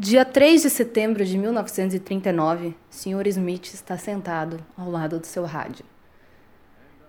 Dia 0.00 0.24
3 0.24 0.62
de 0.62 0.70
setembro 0.70 1.24
de 1.24 1.36
1939, 1.36 2.72
Sr. 2.88 3.26
Smith 3.26 3.74
está 3.74 3.98
sentado 3.98 4.60
ao 4.76 4.88
lado 4.88 5.18
do 5.18 5.26
seu 5.26 5.44
rádio. 5.44 5.84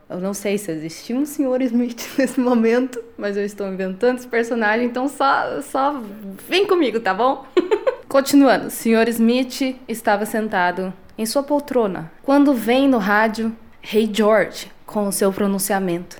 Eu 0.09 0.19
não 0.19 0.33
sei 0.33 0.57
se 0.57 0.71
existia 0.71 1.15
um 1.15 1.23
Sr. 1.23 1.61
Smith 1.61 2.09
nesse 2.17 2.39
momento, 2.39 2.99
mas 3.15 3.37
eu 3.37 3.45
estou 3.45 3.67
inventando 3.67 4.17
esse 4.17 4.27
personagem, 4.27 4.87
então 4.87 5.07
só, 5.07 5.61
só 5.61 6.01
vem 6.47 6.65
comigo, 6.65 6.99
tá 6.99 7.13
bom? 7.13 7.45
Continuando, 8.09 8.71
Sr. 8.71 9.07
Smith 9.09 9.77
estava 9.87 10.25
sentado 10.25 10.91
em 11.15 11.27
sua 11.27 11.43
poltrona 11.43 12.11
quando 12.23 12.55
vem 12.55 12.87
no 12.87 12.97
rádio 12.97 13.55
Hey 13.83 14.09
George 14.11 14.71
com 14.87 15.07
o 15.07 15.11
seu 15.11 15.31
pronunciamento 15.31 16.19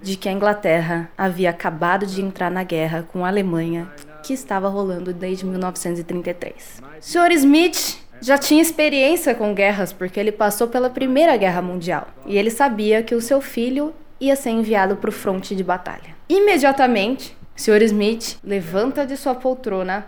de 0.00 0.16
que 0.16 0.28
a 0.28 0.32
Inglaterra 0.32 1.10
havia 1.18 1.50
acabado 1.50 2.06
de 2.06 2.22
entrar 2.22 2.48
na 2.48 2.62
guerra 2.62 3.04
com 3.12 3.24
a 3.24 3.28
Alemanha 3.28 3.90
que 4.22 4.32
estava 4.32 4.68
rolando 4.68 5.12
desde 5.12 5.44
1933. 5.46 6.82
Sr. 7.00 7.32
Smith 7.32 7.98
já 8.20 8.36
tinha 8.36 8.60
experiência 8.60 9.34
com 9.34 9.54
guerras 9.54 9.92
porque 9.92 10.20
ele 10.20 10.32
passou 10.32 10.68
pela 10.68 10.90
Primeira 10.90 11.36
Guerra 11.36 11.62
Mundial 11.62 12.08
e 12.26 12.36
ele 12.36 12.50
sabia 12.50 13.02
que 13.02 13.14
o 13.14 13.20
seu 13.20 13.40
filho 13.40 13.94
ia 14.20 14.36
ser 14.36 14.50
enviado 14.50 14.96
para 14.96 15.08
o 15.08 15.12
fronte 15.12 15.56
de 15.56 15.64
batalha. 15.64 16.14
Imediatamente, 16.28 17.36
Sr. 17.56 17.82
Smith 17.82 18.38
levanta 18.44 19.06
de 19.06 19.16
sua 19.16 19.34
poltrona 19.34 20.06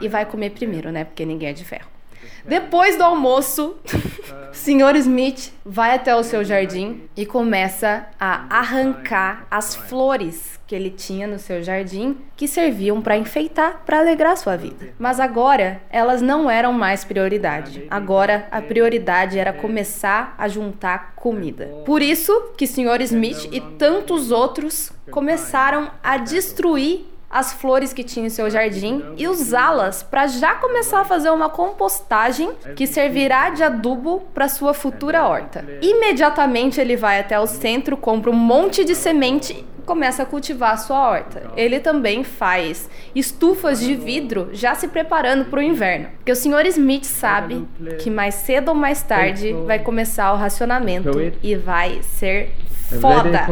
e 0.00 0.08
vai 0.08 0.26
comer 0.26 0.50
primeiro, 0.50 0.92
né? 0.92 1.04
Porque 1.04 1.24
ninguém 1.24 1.48
é 1.48 1.52
de 1.52 1.64
ferro. 1.64 1.95
Depois 2.44 2.96
do 2.96 3.04
almoço, 3.04 3.76
Sr. 4.52 4.96
Smith 4.96 5.52
vai 5.64 5.94
até 5.94 6.14
o 6.14 6.22
seu 6.22 6.42
jardim 6.44 7.02
e 7.16 7.26
começa 7.26 8.06
a 8.18 8.46
arrancar 8.58 9.46
as 9.50 9.74
flores 9.74 10.58
que 10.66 10.74
ele 10.74 10.90
tinha 10.90 11.26
no 11.26 11.38
seu 11.38 11.62
jardim 11.62 12.16
que 12.34 12.48
serviam 12.48 13.00
para 13.00 13.16
enfeitar, 13.16 13.82
para 13.84 13.98
alegrar 13.98 14.36
sua 14.36 14.56
vida. 14.56 14.88
Mas 14.98 15.20
agora 15.20 15.80
elas 15.90 16.20
não 16.20 16.50
eram 16.50 16.72
mais 16.72 17.04
prioridade. 17.04 17.86
Agora 17.90 18.48
a 18.50 18.60
prioridade 18.60 19.38
era 19.38 19.52
começar 19.52 20.34
a 20.36 20.48
juntar 20.48 21.14
comida. 21.14 21.66
Por 21.84 22.02
isso 22.02 22.52
que 22.56 22.66
Sr. 22.66 23.00
Smith 23.02 23.48
e 23.52 23.60
tantos 23.60 24.30
outros 24.30 24.92
começaram 25.10 25.90
a 26.02 26.16
destruir 26.16 27.06
as 27.36 27.52
flores 27.52 27.92
que 27.92 28.02
tinha 28.02 28.26
em 28.26 28.30
seu 28.30 28.48
jardim 28.48 29.04
e 29.16 29.28
usá-las 29.28 30.02
para 30.02 30.26
já 30.26 30.54
começar 30.54 31.00
a 31.00 31.04
fazer 31.04 31.28
uma 31.30 31.50
compostagem 31.50 32.50
que 32.74 32.86
servirá 32.86 33.50
de 33.50 33.62
adubo 33.62 34.20
para 34.32 34.48
sua 34.48 34.72
futura 34.72 35.22
horta. 35.22 35.62
Imediatamente 35.82 36.80
ele 36.80 36.96
vai 36.96 37.20
até 37.20 37.38
o 37.38 37.46
centro, 37.46 37.94
compra 37.94 38.30
um 38.30 38.34
monte 38.34 38.84
de 38.84 38.94
semente 38.94 39.52
e 39.52 39.82
começa 39.82 40.22
a 40.22 40.26
cultivar 40.26 40.72
a 40.72 40.76
sua 40.78 41.08
horta. 41.10 41.50
Ele 41.56 41.78
também 41.78 42.24
faz 42.24 42.88
estufas 43.14 43.80
de 43.80 43.94
vidro 43.94 44.48
já 44.52 44.74
se 44.74 44.88
preparando 44.88 45.44
para 45.44 45.60
o 45.60 45.62
inverno. 45.62 46.08
Porque 46.16 46.32
o 46.32 46.36
Sr. 46.36 46.64
Smith 46.68 47.04
sabe 47.04 47.66
que 47.98 48.08
mais 48.08 48.34
cedo 48.36 48.68
ou 48.68 48.74
mais 48.74 49.02
tarde 49.02 49.52
vai 49.66 49.78
começar 49.78 50.32
o 50.32 50.36
racionamento 50.36 51.10
e 51.42 51.54
vai 51.54 52.00
ser 52.02 52.54
foda 52.98 53.46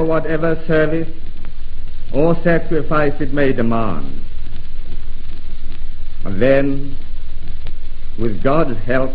or 2.14 2.40
sacrifice 2.44 3.20
it 3.20 3.32
may 3.32 3.52
demand. 3.52 4.24
And 6.24 6.40
then, 6.40 6.96
with 8.18 8.42
God's 8.42 8.78
help, 8.84 9.12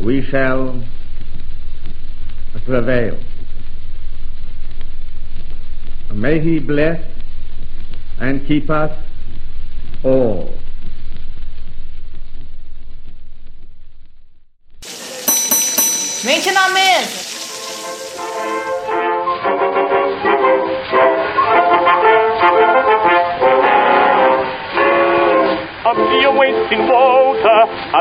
we 0.00 0.22
shall 0.22 0.84
prevail. 2.64 3.18
May 6.12 6.40
He 6.40 6.58
bless 6.58 7.02
and 8.20 8.46
keep 8.46 8.68
us 8.70 8.92
all. 10.04 10.54
Mente 16.24 16.52
na 16.52 16.68
mesa! 16.68 17.21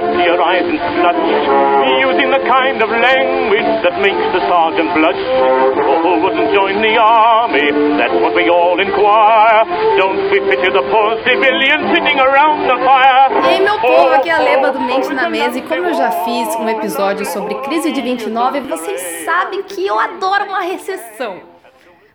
In 0.02 0.78
sludge, 0.98 1.30
using 2.02 2.30
the 2.32 2.44
kind 2.50 2.82
of 2.82 2.90
language 2.90 3.72
that 3.86 3.96
makes 4.02 4.26
the 4.34 4.42
sergeant 4.50 4.90
blush. 4.98 5.22
Oh, 6.04 6.20
wouldn't 6.22 6.54
join 6.54 6.82
the 6.82 6.98
army, 6.98 7.70
that's 7.98 8.14
what 8.22 8.34
we 8.36 8.50
all 8.50 8.80
inquire. 8.80 9.66
Don't 9.98 10.32
we 10.32 10.40
pity 10.50 10.70
the 10.72 10.84
poor 10.90 11.22
civilians 11.24 11.86
sitting 11.94 12.20
around 12.20 12.68
the 12.68 12.78
fire? 12.82 13.30
E 13.44 13.48
aí, 13.56 13.62
meu 13.62 13.80
povo, 13.80 14.14
aqui 14.14 14.30
é 14.30 14.34
a 14.34 14.40
Leba 14.40 14.72
do 14.72 14.82
Mente 14.82 15.14
na 15.14 15.30
Mesa, 15.30 15.58
e 15.58 15.62
como 15.62 15.86
eu 15.86 15.94
já 15.94 16.12
fiz 16.12 16.56
um 16.56 16.70
episódio 16.70 17.26
sobre 17.26 17.56
crise 17.62 17.92
de 17.92 18.02
29, 18.02 18.62
vocês 18.62 19.02
sabem 19.26 19.64
que 19.64 19.86
eu 19.86 20.00
adoro 20.00 20.46
uma 20.46 20.62
recessão 20.62 21.51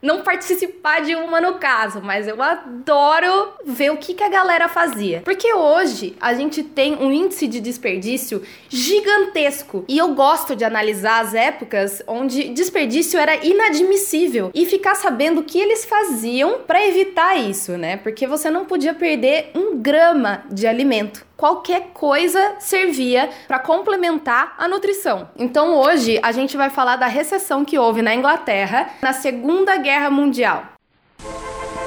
não 0.01 0.23
participar 0.23 1.01
de 1.03 1.15
uma 1.15 1.41
no 1.41 1.55
caso, 1.55 2.01
mas 2.03 2.29
eu 2.29 2.41
adoro 2.43 3.49
ver 3.65 3.91
o 3.91 3.97
que, 3.97 4.15
que 4.15 4.23
a 4.23 4.29
galera 4.29 4.69
fazia. 4.69 5.23
Porque 5.25 5.53
hoje 5.53 6.17
a 6.21 6.35
gente 6.35 6.63
tem 6.63 6.97
um 6.97 7.13
índice 7.13 7.47
de 7.47 7.61
desperdício 7.61 8.43
gigantesco 8.69 9.85
e 9.89 9.99
eu 9.99 10.15
gosto 10.15 10.55
de 10.55 10.65
analisar 10.65 11.21
as 11.21 11.35
épocas 11.35 12.03
onde 12.07 12.49
desperdício 12.51 13.19
era 13.19 13.45
inadmissível 13.45 14.51
e 14.55 14.67
ficar 14.67 14.95
sabendo 14.95 15.41
o 15.41 15.45
que 15.45 15.59
eles 15.59 15.85
faziam 15.85 16.61
para 16.67 16.87
evitar 16.87 17.37
isso, 17.37 17.77
né? 17.77 17.97
Porque 17.97 18.27
você 18.27 18.51
não 18.51 18.65
podia 18.65 18.95
perder 18.95 19.51
um 19.55 19.77
grama 19.79 20.45
de 20.51 20.67
alimento 20.67 21.27
qualquer 21.37 21.89
coisa 21.93 22.57
servia 22.59 23.31
para 23.47 23.59
complementar 23.59 24.55
a 24.59 24.67
nutrição. 24.67 25.29
Então 25.37 25.75
hoje 25.75 26.19
a 26.23 26.33
gente 26.33 26.57
vai 26.57 26.71
falar 26.71 26.97
da 26.97 27.07
recessão 27.07 27.65
que 27.65 27.79
houve 27.79 28.03
na 28.03 28.15
Inglaterra 28.15 28.91
na 29.03 29.13
Segunda 29.13 29.77
Guerra 29.77 30.11
Mundial. 30.11 30.65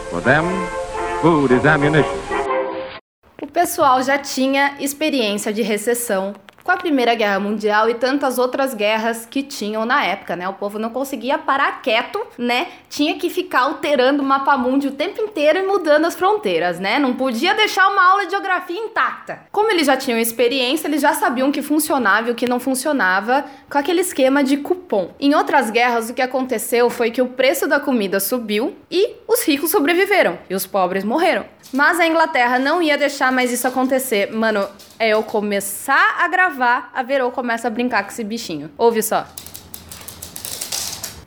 For 0.10 0.22
them, 0.22 0.46
food 1.22 1.54
is 1.54 1.66
ammunition. 1.66 2.18
O 3.42 3.48
pessoal 3.48 4.04
já 4.04 4.18
tinha 4.18 4.76
experiência 4.80 5.54
de 5.54 5.62
recessão 5.62 6.34
com 6.69 6.74
a 6.74 6.78
Primeira 6.78 7.16
Guerra 7.16 7.40
Mundial 7.40 7.90
e 7.90 7.96
tantas 7.96 8.38
outras 8.38 8.75
guerras 8.75 9.25
que 9.25 9.41
tinham 9.41 9.85
na 9.85 10.06
época, 10.06 10.35
né? 10.35 10.47
O 10.47 10.53
povo 10.53 10.78
não 10.78 10.91
conseguia 10.91 11.35
parar 11.35 11.81
quieto, 11.81 12.24
né? 12.38 12.68
Tinha 12.88 13.18
que 13.18 13.28
ficar 13.28 13.62
alterando 13.62 14.22
o 14.22 14.25
mapa 14.25 14.56
mundi 14.56 14.88
o 14.88 14.91
tempo 14.91 15.19
inteiro 15.19 15.57
e 15.57 15.66
mudando 15.66 16.06
as 16.06 16.13
fronteiras, 16.13 16.80
né? 16.80 17.00
Não 17.00 17.16
podia 17.16 17.56
deixar 17.56 17.90
uma 17.90 18.12
aula 18.12 18.25
de 18.25 18.34
geografia 18.34 18.80
intacta. 18.80 19.40
Como 19.52 19.72
eles 19.72 19.88
já 19.88 19.97
tinham 19.97 20.19
experiência, 20.19 20.88
eles 20.88 21.02
já 21.02 21.13
sabiam 21.13 21.50
o 21.50 21.52
que 21.52 21.63
funcionava 21.63 22.30
e 22.30 22.31
o 22.34 22.35
que 22.35 22.47
não 22.47 22.59
funcionava 22.59 23.46
com 23.68 23.80
aquele 23.80 24.01
esquema 24.01 24.44
de 24.44 24.57
cupom. 24.57 25.09
Em 25.19 25.34
outras 25.34 25.72
guerras, 25.72 26.12
o 26.12 26.13
que 26.13 26.22
aconteceu 26.22 26.88
foi 26.91 27.09
que 27.09 27.19
o 27.19 27.30
preço 27.30 27.66
da 27.66 27.80
comida 27.80 28.19
subiu 28.19 28.75
e 28.91 29.16
os 29.28 29.44
ricos 29.44 29.72
sobreviveram 29.72 30.38
e 30.47 30.53
os 30.53 30.68
pobres 30.68 31.03
morreram. 31.03 31.46
Mas 31.72 32.00
a 32.00 32.07
Inglaterra 32.07 32.57
não 32.57 32.81
ia 32.81 32.97
deixar 32.97 33.31
mais 33.31 33.52
isso 33.52 33.68
acontecer. 33.68 34.31
Mano, 34.34 34.68
é 34.97 35.09
eu 35.09 35.22
começar 35.22 36.18
a 36.19 36.28
gravar, 36.28 36.90
a 36.94 37.03
Verô 37.03 37.31
começa 37.31 37.68
a 37.68 37.72
brincar 37.72 38.03
com 38.03 38.09
esse 38.09 38.24
bichinho. 38.24 38.72
Ouve 38.78 39.03
só. 39.03 39.28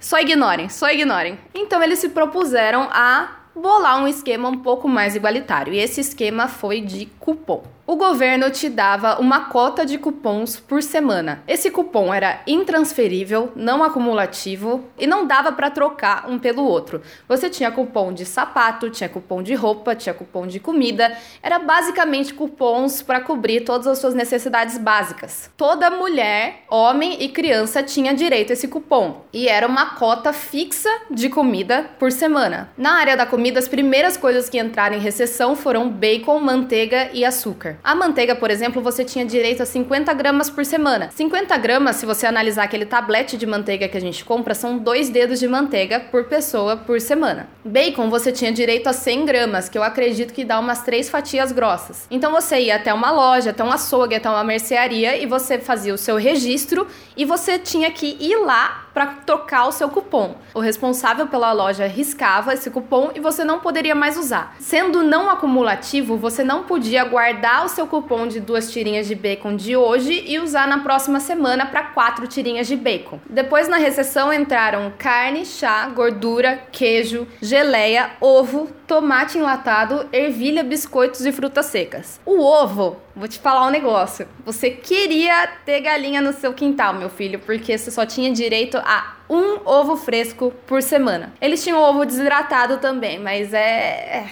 Só 0.00 0.18
ignorem, 0.18 0.68
só 0.68 0.90
ignorem. 0.90 1.38
Então 1.54 1.82
eles 1.82 2.00
se 2.00 2.08
propuseram 2.08 2.88
a 2.90 3.30
bolar 3.54 4.02
um 4.02 4.08
esquema 4.08 4.48
um 4.48 4.58
pouco 4.58 4.88
mais 4.88 5.14
igualitário. 5.14 5.72
E 5.72 5.78
esse 5.78 6.00
esquema 6.00 6.48
foi 6.48 6.80
de 6.80 7.06
cupom 7.20 7.62
o 7.84 7.96
governo 7.96 8.48
te 8.48 8.68
dava 8.68 9.20
uma 9.20 9.46
cota 9.46 9.84
de 9.84 9.98
cupons 9.98 10.58
por 10.58 10.82
semana. 10.82 11.42
Esse 11.48 11.70
cupom 11.70 12.14
era 12.14 12.40
intransferível, 12.46 13.50
não 13.56 13.82
acumulativo 13.82 14.84
e 14.96 15.06
não 15.06 15.26
dava 15.26 15.50
para 15.50 15.68
trocar 15.68 16.30
um 16.30 16.38
pelo 16.38 16.64
outro. 16.64 17.02
Você 17.28 17.50
tinha 17.50 17.72
cupom 17.72 18.12
de 18.12 18.24
sapato, 18.24 18.88
tinha 18.88 19.08
cupom 19.08 19.42
de 19.42 19.54
roupa, 19.54 19.96
tinha 19.96 20.14
cupom 20.14 20.46
de 20.46 20.60
comida. 20.60 21.16
Era 21.42 21.58
basicamente 21.58 22.32
cupons 22.32 23.02
para 23.02 23.20
cobrir 23.20 23.62
todas 23.62 23.86
as 23.88 23.98
suas 23.98 24.14
necessidades 24.14 24.78
básicas. 24.78 25.50
Toda 25.56 25.90
mulher, 25.90 26.62
homem 26.70 27.16
e 27.20 27.28
criança 27.28 27.82
tinha 27.82 28.14
direito 28.14 28.50
a 28.50 28.52
esse 28.52 28.68
cupom 28.68 29.24
e 29.32 29.48
era 29.48 29.66
uma 29.66 29.96
cota 29.96 30.32
fixa 30.32 30.90
de 31.10 31.28
comida 31.28 31.90
por 31.98 32.12
semana. 32.12 32.70
Na 32.78 32.92
área 32.92 33.16
da 33.16 33.26
comida, 33.26 33.58
as 33.58 33.66
primeiras 33.66 34.16
coisas 34.16 34.48
que 34.48 34.58
entraram 34.58 34.96
em 34.96 35.00
recessão 35.00 35.56
foram 35.56 35.90
bacon, 35.90 36.38
manteiga 36.38 37.10
e 37.12 37.24
açúcar. 37.24 37.71
A 37.82 37.94
manteiga, 37.94 38.34
por 38.34 38.50
exemplo, 38.50 38.82
você 38.82 39.04
tinha 39.04 39.24
direito 39.24 39.62
a 39.62 39.66
50 39.66 40.12
gramas 40.14 40.50
por 40.50 40.64
semana. 40.64 41.10
50 41.12 41.56
gramas, 41.58 41.96
se 41.96 42.06
você 42.06 42.26
analisar 42.26 42.64
aquele 42.64 42.86
tablete 42.86 43.36
de 43.36 43.46
manteiga 43.46 43.88
que 43.88 43.96
a 43.96 44.00
gente 44.00 44.24
compra, 44.24 44.54
são 44.54 44.78
dois 44.78 45.08
dedos 45.08 45.38
de 45.38 45.48
manteiga 45.48 46.00
por 46.00 46.24
pessoa 46.24 46.76
por 46.76 47.00
semana. 47.00 47.48
Bacon, 47.64 48.10
você 48.10 48.32
tinha 48.32 48.52
direito 48.52 48.88
a 48.88 48.92
100 48.92 49.24
gramas, 49.24 49.68
que 49.68 49.78
eu 49.78 49.82
acredito 49.82 50.32
que 50.32 50.44
dá 50.44 50.58
umas 50.58 50.82
três 50.82 51.08
fatias 51.08 51.52
grossas. 51.52 52.06
Então 52.10 52.32
você 52.32 52.58
ia 52.60 52.76
até 52.76 52.92
uma 52.92 53.10
loja, 53.10 53.50
até 53.50 53.62
um 53.62 53.72
açougue, 53.72 54.14
até 54.14 54.28
uma 54.28 54.44
mercearia 54.44 55.16
e 55.16 55.26
você 55.26 55.58
fazia 55.58 55.94
o 55.94 55.98
seu 55.98 56.16
registro 56.16 56.86
e 57.16 57.24
você 57.24 57.58
tinha 57.58 57.90
que 57.90 58.16
ir 58.20 58.36
lá 58.36 58.81
para 58.92 59.06
trocar 59.06 59.66
o 59.66 59.72
seu 59.72 59.88
cupom. 59.88 60.34
O 60.54 60.60
responsável 60.60 61.26
pela 61.26 61.52
loja 61.52 61.86
riscava 61.86 62.54
esse 62.54 62.70
cupom 62.70 63.10
e 63.14 63.20
você 63.20 63.44
não 63.44 63.60
poderia 63.60 63.94
mais 63.94 64.16
usar. 64.16 64.54
Sendo 64.58 65.02
não 65.02 65.30
acumulativo, 65.30 66.16
você 66.16 66.44
não 66.44 66.64
podia 66.64 67.04
guardar 67.04 67.64
o 67.64 67.68
seu 67.68 67.86
cupom 67.86 68.26
de 68.26 68.40
duas 68.40 68.70
tirinhas 68.70 69.06
de 69.06 69.14
bacon 69.14 69.56
de 69.56 69.76
hoje 69.76 70.24
e 70.26 70.38
usar 70.38 70.66
na 70.66 70.78
próxima 70.78 71.20
semana 71.20 71.66
para 71.66 71.84
quatro 71.84 72.26
tirinhas 72.26 72.66
de 72.66 72.76
bacon. 72.76 73.18
Depois 73.28 73.68
na 73.68 73.76
recessão 73.76 74.32
entraram 74.32 74.92
carne, 74.98 75.44
chá, 75.44 75.88
gordura, 75.88 76.62
queijo, 76.70 77.26
geleia, 77.40 78.10
ovo, 78.20 78.68
tomate 78.86 79.38
enlatado, 79.38 80.06
ervilha, 80.12 80.62
biscoitos 80.62 81.24
e 81.24 81.32
frutas 81.32 81.66
secas. 81.66 82.20
O 82.26 82.40
ovo, 82.40 82.96
vou 83.14 83.28
te 83.28 83.38
falar 83.38 83.66
um 83.66 83.70
negócio. 83.70 84.26
Você 84.44 84.70
queria 84.70 85.46
ter 85.64 85.80
galinha 85.80 86.20
no 86.20 86.32
seu 86.32 86.52
quintal, 86.52 86.94
meu 86.94 87.10
filho, 87.10 87.38
porque 87.38 87.76
você 87.76 87.90
só 87.90 88.06
tinha 88.06 88.32
direito 88.32 88.78
a 88.78 89.16
um 89.28 89.60
ovo 89.64 89.96
fresco 89.96 90.52
por 90.66 90.82
semana. 90.82 91.32
Eles 91.40 91.62
tinham 91.62 91.80
ovo 91.80 92.04
desidratado 92.04 92.78
também, 92.78 93.18
mas 93.18 93.52
é, 93.52 94.26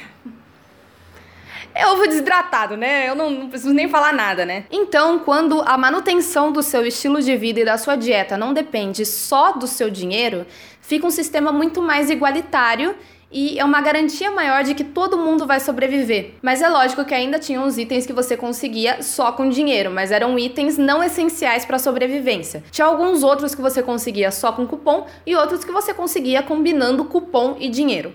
é 1.75 1.87
ovo 1.87 2.07
desidratado, 2.07 2.77
né? 2.77 3.09
Eu 3.09 3.15
não, 3.15 3.31
não, 3.31 3.49
preciso 3.49 3.73
nem 3.73 3.89
falar 3.89 4.13
nada, 4.13 4.45
né? 4.45 4.65
Então, 4.71 5.21
quando 5.21 5.63
a 5.63 5.77
manutenção 5.77 6.51
do 6.51 6.63
seu 6.63 6.85
estilo 6.87 7.23
de 7.23 7.37
vida 7.37 7.61
e 7.61 7.65
da 7.65 7.79
sua 7.79 7.97
dieta 7.97 8.37
não 8.37 8.53
depende 8.53 9.05
só 9.05 9.53
do 9.53 9.67
seu 9.67 9.91
dinheiro, 9.91 10.47
fica 10.81 11.07
um 11.07 11.11
sistema 11.11 11.53
muito 11.53 11.81
mais 11.81 12.11
igualitário 12.11 12.95
e 13.31 13.59
é 13.59 13.65
uma 13.65 13.81
garantia 13.81 14.31
maior 14.31 14.65
de 14.65 14.75
que 14.75 14.83
todo 14.83 15.17
mundo 15.17 15.47
vai 15.47 15.61
sobreviver. 15.61 16.35
Mas 16.43 16.61
é 16.63 16.69
lógico 16.69 17.05
que 17.05 17.15
ainda 17.15 17.39
tinham 17.39 17.67
os 17.67 17.79
itens 17.79 18.07
que 18.07 18.13
você 18.13 18.37
conseguia 18.37 19.03
só 19.03 19.33
com 19.33 19.49
dinheiro, 19.49 19.91
mas 19.91 20.11
eram 20.11 20.39
itens 20.39 20.77
não 20.77 21.03
essenciais 21.03 21.65
para 21.65 21.79
sobrevivência. 21.79 22.65
Tinha 22.71 22.87
alguns 22.87 23.23
outros 23.23 23.55
que 23.55 23.63
você 23.63 23.83
conseguia 23.83 24.31
só 24.31 24.53
com 24.53 24.67
cupom 24.67 25.07
e 25.25 25.37
outros 25.37 25.65
que 25.65 25.73
você 25.73 25.95
conseguia 25.95 26.43
combinando 26.43 27.05
cupom 27.05 27.57
e 27.59 27.69
dinheiro. 27.69 28.13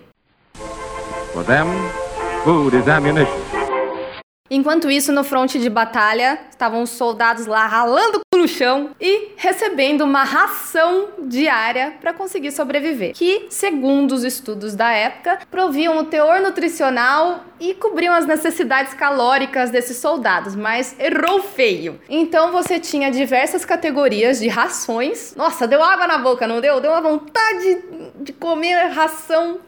For 1.33 1.43
them, 1.43 1.67
food 2.43 2.75
is 2.77 2.87
ammunition. 2.87 3.44
Enquanto 4.47 4.91
isso, 4.91 5.11
no 5.11 5.23
fronte 5.23 5.57
de 5.57 5.71
batalha, 5.71 6.39
estavam 6.51 6.83
os 6.83 6.91
soldados 6.91 7.47
lá 7.47 7.65
ralando 7.65 8.21
no 8.35 8.47
chão 8.47 8.91
e 9.01 9.31
recebendo 9.35 10.01
uma 10.03 10.23
ração 10.23 11.07
diária 11.17 11.95
para 11.99 12.13
conseguir 12.13 12.51
sobreviver, 12.51 13.13
que, 13.13 13.47
segundo 13.49 14.11
os 14.11 14.23
estudos 14.23 14.75
da 14.75 14.91
época, 14.91 15.39
proviam 15.49 15.97
o 15.97 16.05
teor 16.05 16.41
nutricional 16.41 17.43
e 17.59 17.73
cobriam 17.73 18.13
as 18.13 18.27
necessidades 18.27 18.93
calóricas 18.93 19.71
desses 19.71 19.97
soldados, 19.97 20.55
mas 20.55 20.95
errou 20.99 21.41
feio. 21.41 21.99
Então 22.07 22.51
você 22.51 22.79
tinha 22.79 23.09
diversas 23.09 23.65
categorias 23.65 24.39
de 24.39 24.47
rações. 24.47 25.33
Nossa, 25.35 25.67
deu 25.67 25.81
água 25.81 26.05
na 26.05 26.19
boca, 26.19 26.45
não 26.45 26.61
deu? 26.61 26.79
Deu 26.79 26.91
uma 26.91 27.01
vontade 27.01 27.83
de 28.17 28.31
comer 28.31 28.89
ração 28.89 29.59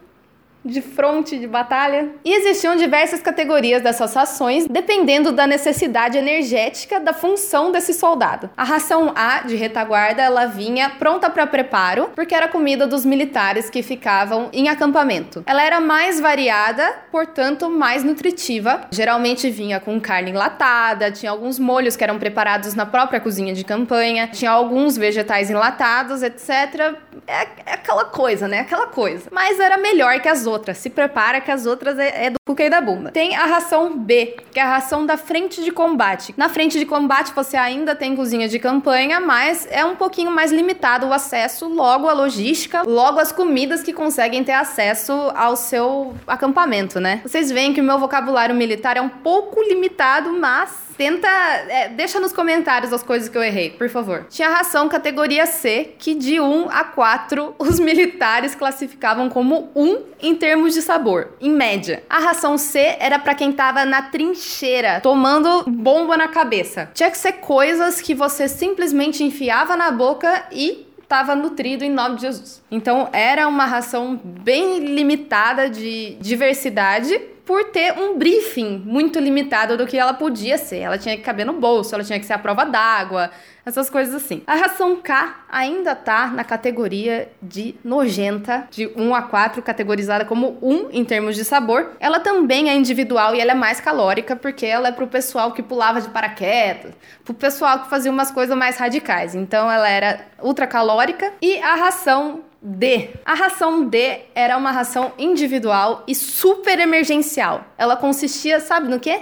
de 0.67 0.81
fronte 0.81 1.37
de 1.37 1.47
batalha. 1.47 2.09
E 2.23 2.33
existiam 2.33 2.75
diversas 2.75 3.21
categorias 3.21 3.81
dessas 3.81 4.13
rações, 4.13 4.67
dependendo 4.67 5.31
da 5.31 5.47
necessidade 5.47 6.17
energética 6.17 6.99
da 6.99 7.13
função 7.13 7.71
desse 7.71 7.93
soldado. 7.93 8.49
A 8.55 8.63
ração 8.63 9.13
A 9.15 9.39
de 9.39 9.55
retaguarda, 9.55 10.21
ela 10.21 10.45
vinha 10.45 10.89
pronta 10.89 11.29
para 11.29 11.47
preparo, 11.47 12.11
porque 12.15 12.35
era 12.35 12.47
comida 12.47 12.85
dos 12.85 13.05
militares 13.05 13.69
que 13.69 13.81
ficavam 13.81 14.49
em 14.53 14.69
acampamento. 14.69 15.43
Ela 15.45 15.63
era 15.63 15.79
mais 15.79 16.19
variada, 16.19 16.93
portanto, 17.11 17.69
mais 17.69 18.03
nutritiva. 18.03 18.81
Geralmente 18.91 19.49
vinha 19.49 19.79
com 19.79 19.99
carne 19.99 20.31
enlatada, 20.31 21.11
tinha 21.11 21.31
alguns 21.31 21.57
molhos 21.57 21.95
que 21.95 22.03
eram 22.03 22.19
preparados 22.19 22.73
na 22.73 22.85
própria 22.85 23.19
cozinha 23.19 23.53
de 23.53 23.63
campanha, 23.63 24.27
tinha 24.27 24.51
alguns 24.51 24.97
vegetais 24.97 25.49
enlatados, 25.49 26.21
etc. 26.23 26.95
É, 27.25 27.47
é 27.65 27.73
aquela 27.73 28.05
coisa, 28.05 28.47
né? 28.47 28.59
Aquela 28.59 28.87
coisa. 28.87 29.29
Mas 29.31 29.59
era 29.59 29.77
melhor 29.77 30.19
que 30.19 30.27
as 30.27 30.45
outras 30.45 30.56
outras. 30.57 30.77
Se 30.77 30.89
prepara 30.89 31.39
que 31.39 31.51
as 31.51 31.65
outras 31.65 31.97
é, 31.99 32.25
é 32.25 32.29
do 32.29 32.37
cuca 32.45 32.63
e 32.63 32.69
da 32.69 32.81
bunda. 32.81 33.11
Tem 33.11 33.35
a 33.35 33.45
ração 33.45 33.97
B, 33.97 34.37
que 34.51 34.59
é 34.59 34.63
a 34.63 34.69
ração 34.69 35.05
da 35.05 35.17
frente 35.17 35.63
de 35.63 35.71
combate. 35.71 36.33
Na 36.35 36.49
frente 36.49 36.79
de 36.79 36.85
combate 36.85 37.31
você 37.35 37.55
ainda 37.55 37.95
tem 37.95 38.15
cozinha 38.15 38.47
de 38.47 38.59
campanha, 38.59 39.19
mas 39.19 39.67
é 39.69 39.85
um 39.85 39.95
pouquinho 39.95 40.31
mais 40.31 40.51
limitado 40.51 41.07
o 41.07 41.13
acesso, 41.13 41.67
logo 41.67 42.07
a 42.07 42.13
logística, 42.13 42.83
logo 42.83 43.19
as 43.19 43.31
comidas 43.31 43.83
que 43.83 43.93
conseguem 43.93 44.43
ter 44.43 44.53
acesso 44.53 45.13
ao 45.35 45.55
seu 45.55 46.15
acampamento, 46.25 46.99
né? 46.99 47.21
Vocês 47.23 47.51
veem 47.51 47.73
que 47.73 47.81
o 47.81 47.83
meu 47.83 47.99
vocabulário 47.99 48.55
militar 48.55 48.97
é 48.97 49.01
um 49.01 49.09
pouco 49.09 49.61
limitado, 49.61 50.31
mas 50.33 50.87
Tenta. 50.97 51.27
É, 51.27 51.89
deixa 51.89 52.19
nos 52.19 52.33
comentários 52.33 52.91
as 52.91 53.03
coisas 53.03 53.29
que 53.29 53.37
eu 53.37 53.43
errei, 53.43 53.69
por 53.69 53.87
favor. 53.87 54.25
Tinha 54.29 54.49
ração 54.49 54.89
categoria 54.89 55.45
C, 55.45 55.93
que 55.99 56.15
de 56.15 56.41
1 56.41 56.69
a 56.71 56.83
4 56.83 57.55
os 57.59 57.79
militares 57.79 58.55
classificavam 58.55 59.29
como 59.29 59.69
1 59.75 60.01
em 60.19 60.35
termos 60.47 60.73
de 60.73 60.81
sabor, 60.81 61.33
em 61.41 61.49
média. 61.51 62.03
A 62.09 62.19
ração 62.19 62.57
C 62.57 62.95
era 63.01 63.19
para 63.19 63.35
quem 63.35 63.51
tava 63.51 63.83
na 63.83 64.03
trincheira, 64.03 65.01
tomando 65.01 65.65
bomba 65.69 66.15
na 66.15 66.29
cabeça. 66.29 66.89
Tinha 66.93 67.11
que 67.11 67.17
ser 67.17 67.33
coisas 67.33 67.99
que 67.99 68.15
você 68.15 68.47
simplesmente 68.47 69.21
enfiava 69.25 69.75
na 69.75 69.91
boca 69.91 70.45
e 70.49 70.87
estava 71.03 71.35
nutrido 71.35 71.83
em 71.83 71.89
nome 71.89 72.15
de 72.15 72.21
Jesus. 72.21 72.63
Então 72.71 73.09
era 73.11 73.45
uma 73.45 73.65
ração 73.65 74.17
bem 74.23 74.79
limitada 74.79 75.69
de 75.69 76.15
diversidade 76.21 77.19
por 77.47 77.63
ter 77.71 77.97
um 77.97 78.17
briefing 78.17 78.83
muito 78.85 79.17
limitado 79.19 79.77
do 79.77 79.87
que 79.87 79.97
ela 79.97 80.13
podia 80.13 80.57
ser. 80.57 80.79
Ela 80.79 80.97
tinha 80.97 81.15
que 81.15 81.23
caber 81.23 81.45
no 81.45 81.53
bolso, 81.53 81.95
ela 81.95 82.03
tinha 82.03 82.19
que 82.19 82.25
ser 82.25 82.33
a 82.33 82.37
prova 82.37 82.65
d'água, 82.65 83.31
essas 83.65 83.89
coisas 83.89 84.13
assim. 84.13 84.43
A 84.45 84.55
ração 84.55 84.97
K 84.97 85.45
ainda 85.49 85.95
tá 85.95 86.27
na 86.27 86.43
categoria 86.43 87.29
de 87.41 87.73
nojenta, 87.85 88.67
de 88.69 88.91
1 88.93 89.15
a 89.15 89.21
4, 89.21 89.61
categorizada 89.61 90.25
como 90.25 90.57
1 90.61 90.89
em 90.91 91.05
termos 91.05 91.37
de 91.37 91.45
sabor. 91.45 91.93
Ela 92.01 92.19
também 92.19 92.69
é 92.69 92.75
individual 92.75 93.33
e 93.33 93.39
ela 93.39 93.51
é 93.51 93.55
mais 93.55 93.79
calórica 93.79 94.35
porque 94.35 94.65
ela 94.65 94.89
é 94.89 94.91
pro 94.91 95.07
pessoal 95.07 95.53
que 95.53 95.63
pulava 95.63 96.01
de 96.01 96.09
paraquedas, 96.09 96.91
pro 97.23 97.33
pessoal 97.33 97.79
que 97.79 97.89
fazia 97.89 98.11
umas 98.11 98.29
coisas 98.29 98.57
mais 98.57 98.75
radicais. 98.75 99.35
Então 99.35 99.71
ela 99.71 99.87
era 99.87 100.19
ultra 100.41 100.67
calórica 100.67 101.31
e 101.41 101.57
a 101.61 101.75
ração 101.75 102.43
D. 102.69 103.11
A 103.25 103.33
ração 103.33 103.85
D 103.87 104.21
era 104.35 104.57
uma 104.57 104.71
ração 104.71 105.13
individual 105.17 106.03
e 106.05 106.13
super 106.13 106.79
emergencial. 106.79 107.63
Ela 107.77 107.95
consistia, 107.95 108.59
sabe 108.59 108.89
no 108.89 108.99
quê? 108.99 109.21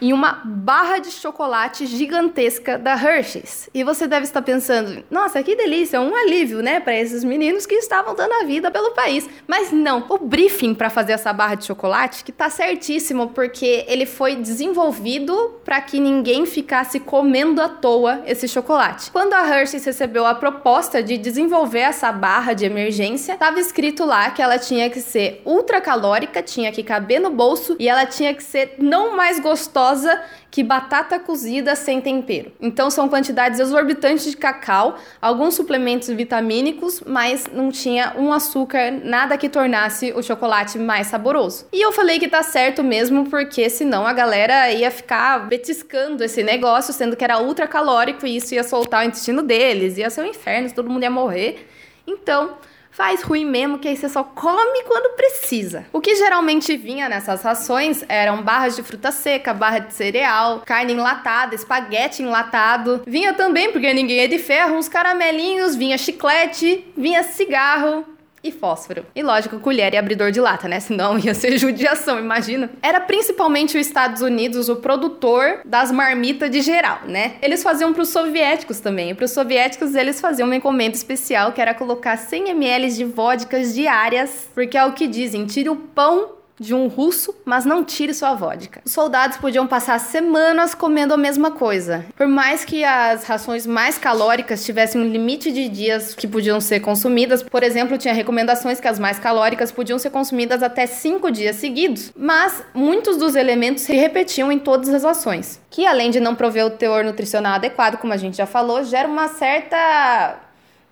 Em 0.00 0.12
uma 0.12 0.40
barra 0.44 0.98
de 0.98 1.10
chocolate 1.10 1.86
gigantesca 1.86 2.78
da 2.78 2.94
Hershey's. 2.94 3.68
E 3.72 3.84
você 3.84 4.06
deve 4.06 4.24
estar 4.24 4.42
pensando, 4.42 5.04
nossa, 5.10 5.42
que 5.42 5.56
delícia, 5.56 6.00
um 6.00 6.14
alívio, 6.14 6.62
né, 6.62 6.80
para 6.80 6.94
esses 6.96 7.24
meninos 7.24 7.66
que 7.66 7.74
estavam 7.76 8.14
dando 8.14 8.32
a 8.32 8.44
vida 8.44 8.70
pelo 8.70 8.92
país. 8.92 9.28
Mas 9.46 9.70
não, 9.72 10.04
o 10.08 10.18
briefing 10.18 10.74
para 10.74 10.90
fazer 10.90 11.12
essa 11.12 11.32
barra 11.32 11.54
de 11.54 11.66
chocolate, 11.66 12.24
que 12.24 12.32
tá 12.32 12.50
certíssimo, 12.50 13.28
porque 13.28 13.84
ele 13.88 14.06
foi 14.06 14.36
desenvolvido 14.36 15.60
para 15.64 15.80
que 15.80 16.00
ninguém 16.00 16.46
ficasse 16.46 17.00
comendo 17.00 17.60
à 17.60 17.68
toa 17.68 18.22
esse 18.26 18.48
chocolate. 18.48 19.10
Quando 19.10 19.34
a 19.34 19.46
Hershey's 19.46 19.84
recebeu 19.84 20.26
a 20.26 20.34
proposta 20.34 21.02
de 21.02 21.16
desenvolver 21.16 21.80
essa 21.80 22.10
barra 22.12 22.52
de 22.52 22.64
emergência, 22.64 23.34
estava 23.34 23.60
escrito 23.60 24.04
lá 24.04 24.30
que 24.30 24.42
ela 24.42 24.58
tinha 24.58 24.90
que 24.90 25.00
ser 25.00 25.40
ultra 25.44 25.80
calórica, 25.80 26.42
tinha 26.42 26.72
que 26.72 26.82
caber 26.82 27.20
no 27.20 27.30
bolso 27.30 27.76
e 27.78 27.88
ela 27.88 28.06
tinha 28.06 28.34
que 28.34 28.42
ser 28.42 28.74
não 28.78 29.16
mais 29.16 29.38
gostosa 29.38 29.83
gostosa 29.84 30.22
que 30.50 30.62
batata 30.62 31.18
cozida 31.18 31.74
sem 31.74 32.00
tempero. 32.00 32.52
Então 32.60 32.88
são 32.90 33.08
quantidades 33.08 33.58
exorbitantes 33.58 34.30
de 34.30 34.36
cacau, 34.36 34.96
alguns 35.20 35.54
suplementos 35.54 36.08
vitamínicos, 36.08 37.02
mas 37.04 37.46
não 37.52 37.70
tinha 37.70 38.14
um 38.16 38.32
açúcar, 38.32 38.92
nada 38.92 39.36
que 39.36 39.48
tornasse 39.48 40.12
o 40.12 40.22
chocolate 40.22 40.78
mais 40.78 41.08
saboroso. 41.08 41.66
E 41.72 41.84
eu 41.84 41.92
falei 41.92 42.18
que 42.18 42.28
tá 42.28 42.42
certo 42.42 42.82
mesmo, 42.82 43.28
porque 43.28 43.68
senão 43.68 44.06
a 44.06 44.12
galera 44.12 44.70
ia 44.70 44.90
ficar 44.90 45.48
betiscando 45.48 46.22
esse 46.22 46.42
negócio, 46.42 46.92
sendo 46.92 47.16
que 47.16 47.24
era 47.24 47.40
ultra 47.40 47.66
calórico 47.66 48.26
e 48.26 48.36
isso 48.36 48.54
ia 48.54 48.62
soltar 48.62 49.04
o 49.04 49.08
intestino 49.08 49.42
deles, 49.42 49.98
ia 49.98 50.08
ser 50.08 50.22
um 50.22 50.26
inferno, 50.26 50.72
todo 50.72 50.88
mundo 50.88 51.02
ia 51.02 51.10
morrer. 51.10 51.68
Então, 52.06 52.56
faz 52.94 53.22
ruim 53.22 53.44
mesmo, 53.44 53.78
que 53.78 53.88
aí 53.88 53.96
você 53.96 54.08
só 54.08 54.22
come 54.22 54.84
quando 54.84 55.16
precisa. 55.16 55.84
O 55.92 56.00
que 56.00 56.14
geralmente 56.14 56.76
vinha 56.76 57.08
nessas 57.08 57.42
rações 57.42 58.04
eram 58.08 58.42
barras 58.42 58.76
de 58.76 58.82
fruta 58.82 59.10
seca, 59.10 59.52
barra 59.52 59.80
de 59.80 59.92
cereal, 59.92 60.62
carne 60.64 60.92
enlatada, 60.92 61.54
espaguete 61.54 62.22
enlatado. 62.22 63.02
Vinha 63.06 63.34
também, 63.34 63.72
porque 63.72 63.92
ninguém 63.92 64.20
é 64.20 64.26
de 64.28 64.38
ferro, 64.38 64.76
uns 64.76 64.88
caramelinhos, 64.88 65.74
vinha 65.74 65.98
chiclete, 65.98 66.86
vinha 66.96 67.22
cigarro, 67.24 68.04
e 68.44 68.52
fósforo. 68.52 69.06
E 69.14 69.22
lógico, 69.22 69.58
colher 69.58 69.94
e 69.94 69.96
abridor 69.96 70.30
de 70.30 70.40
lata, 70.40 70.68
né? 70.68 70.78
Senão 70.78 71.18
ia 71.18 71.34
ser 71.34 71.56
judiação, 71.56 72.18
imagina. 72.18 72.70
Era 72.82 73.00
principalmente 73.00 73.78
os 73.78 73.86
Estados 73.86 74.20
Unidos 74.20 74.68
o 74.68 74.76
produtor 74.76 75.60
das 75.64 75.90
marmitas 75.90 76.50
de 76.50 76.60
geral, 76.60 77.00
né? 77.06 77.36
Eles 77.40 77.62
faziam 77.62 77.92
para 77.92 78.02
os 78.02 78.10
soviéticos 78.10 78.78
também. 78.80 79.10
E 79.10 79.14
para 79.14 79.24
os 79.24 79.30
soviéticos 79.30 79.94
eles 79.94 80.20
faziam 80.20 80.46
uma 80.46 80.56
encomenda 80.56 80.94
especial 80.94 81.52
que 81.52 81.60
era 81.60 81.72
colocar 81.72 82.16
100 82.18 82.50
ml 82.50 82.92
de 82.92 83.04
vodkas 83.04 83.74
diárias, 83.74 84.48
porque 84.54 84.76
é 84.76 84.84
o 84.84 84.92
que 84.92 85.06
dizem, 85.06 85.46
tira 85.46 85.72
o 85.72 85.76
pão 85.76 86.43
de 86.58 86.74
um 86.74 86.86
russo, 86.86 87.34
mas 87.44 87.64
não 87.64 87.84
tire 87.84 88.14
sua 88.14 88.34
vodka. 88.34 88.80
Os 88.84 88.92
soldados 88.92 89.36
podiam 89.38 89.66
passar 89.66 89.98
semanas 89.98 90.74
comendo 90.74 91.14
a 91.14 91.16
mesma 91.16 91.50
coisa. 91.50 92.04
Por 92.16 92.28
mais 92.28 92.64
que 92.64 92.84
as 92.84 93.24
rações 93.24 93.66
mais 93.66 93.98
calóricas 93.98 94.64
tivessem 94.64 95.00
um 95.00 95.08
limite 95.08 95.50
de 95.50 95.68
dias 95.68 96.14
que 96.14 96.28
podiam 96.28 96.60
ser 96.60 96.80
consumidas, 96.80 97.42
por 97.42 97.62
exemplo, 97.62 97.98
tinha 97.98 98.14
recomendações 98.14 98.80
que 98.80 98.88
as 98.88 98.98
mais 98.98 99.18
calóricas 99.18 99.72
podiam 99.72 99.98
ser 99.98 100.10
consumidas 100.10 100.62
até 100.62 100.86
cinco 100.86 101.30
dias 101.30 101.56
seguidos, 101.56 102.12
mas 102.16 102.62
muitos 102.72 103.16
dos 103.16 103.34
elementos 103.34 103.82
se 103.82 103.94
repetiam 103.94 104.52
em 104.52 104.58
todas 104.58 104.88
as 104.88 105.04
ações, 105.04 105.60
que 105.70 105.86
além 105.86 106.10
de 106.10 106.20
não 106.20 106.34
prover 106.34 106.64
o 106.64 106.70
teor 106.70 107.04
nutricional 107.04 107.54
adequado, 107.54 107.98
como 107.98 108.12
a 108.12 108.16
gente 108.16 108.36
já 108.36 108.46
falou, 108.46 108.84
gera 108.84 109.08
uma 109.08 109.28
certa 109.28 110.38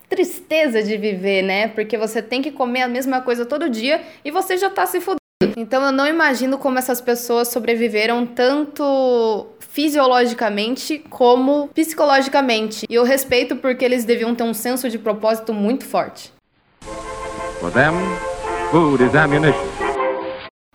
tristeza 0.09 0.83
de 0.83 0.97
viver, 0.99 1.43
né? 1.43 1.69
Porque 1.69 1.97
você 1.97 2.21
tem 2.21 2.43
que 2.43 2.51
comer 2.51 2.83
a 2.83 2.89
mesma 2.89 3.23
coisa 3.23 3.47
todo 3.47 3.71
dia 3.71 4.03
e 4.25 4.31
você 4.31 4.59
já 4.59 4.69
tá 4.69 4.85
se 4.85 5.01
fudendo. 5.01 5.22
Então 5.57 5.83
eu 5.83 5.93
não 5.93 6.07
imagino 6.07 6.59
como 6.59 6.79
essas 6.79 7.01
pessoas 7.01 7.49
sobreviveram 7.49 8.27
tanto 8.27 9.47
fisiologicamente 9.59 10.99
como 11.09 11.69
psicologicamente. 11.75 12.87
E 12.89 12.95
eu 12.95 13.05
respeito 13.05 13.57
porque 13.57 13.85
eles 13.85 14.05
deviam 14.05 14.35
ter 14.35 14.45
um 14.45 14.55
senso 14.55 14.89
de 14.91 14.99
propósito 14.99 15.53
muito 15.55 15.85
forte. 15.85 16.33
For 17.59 17.71
them, 17.71 17.95
food 18.71 19.03
is 19.03 19.15
ammunition. 19.15 19.72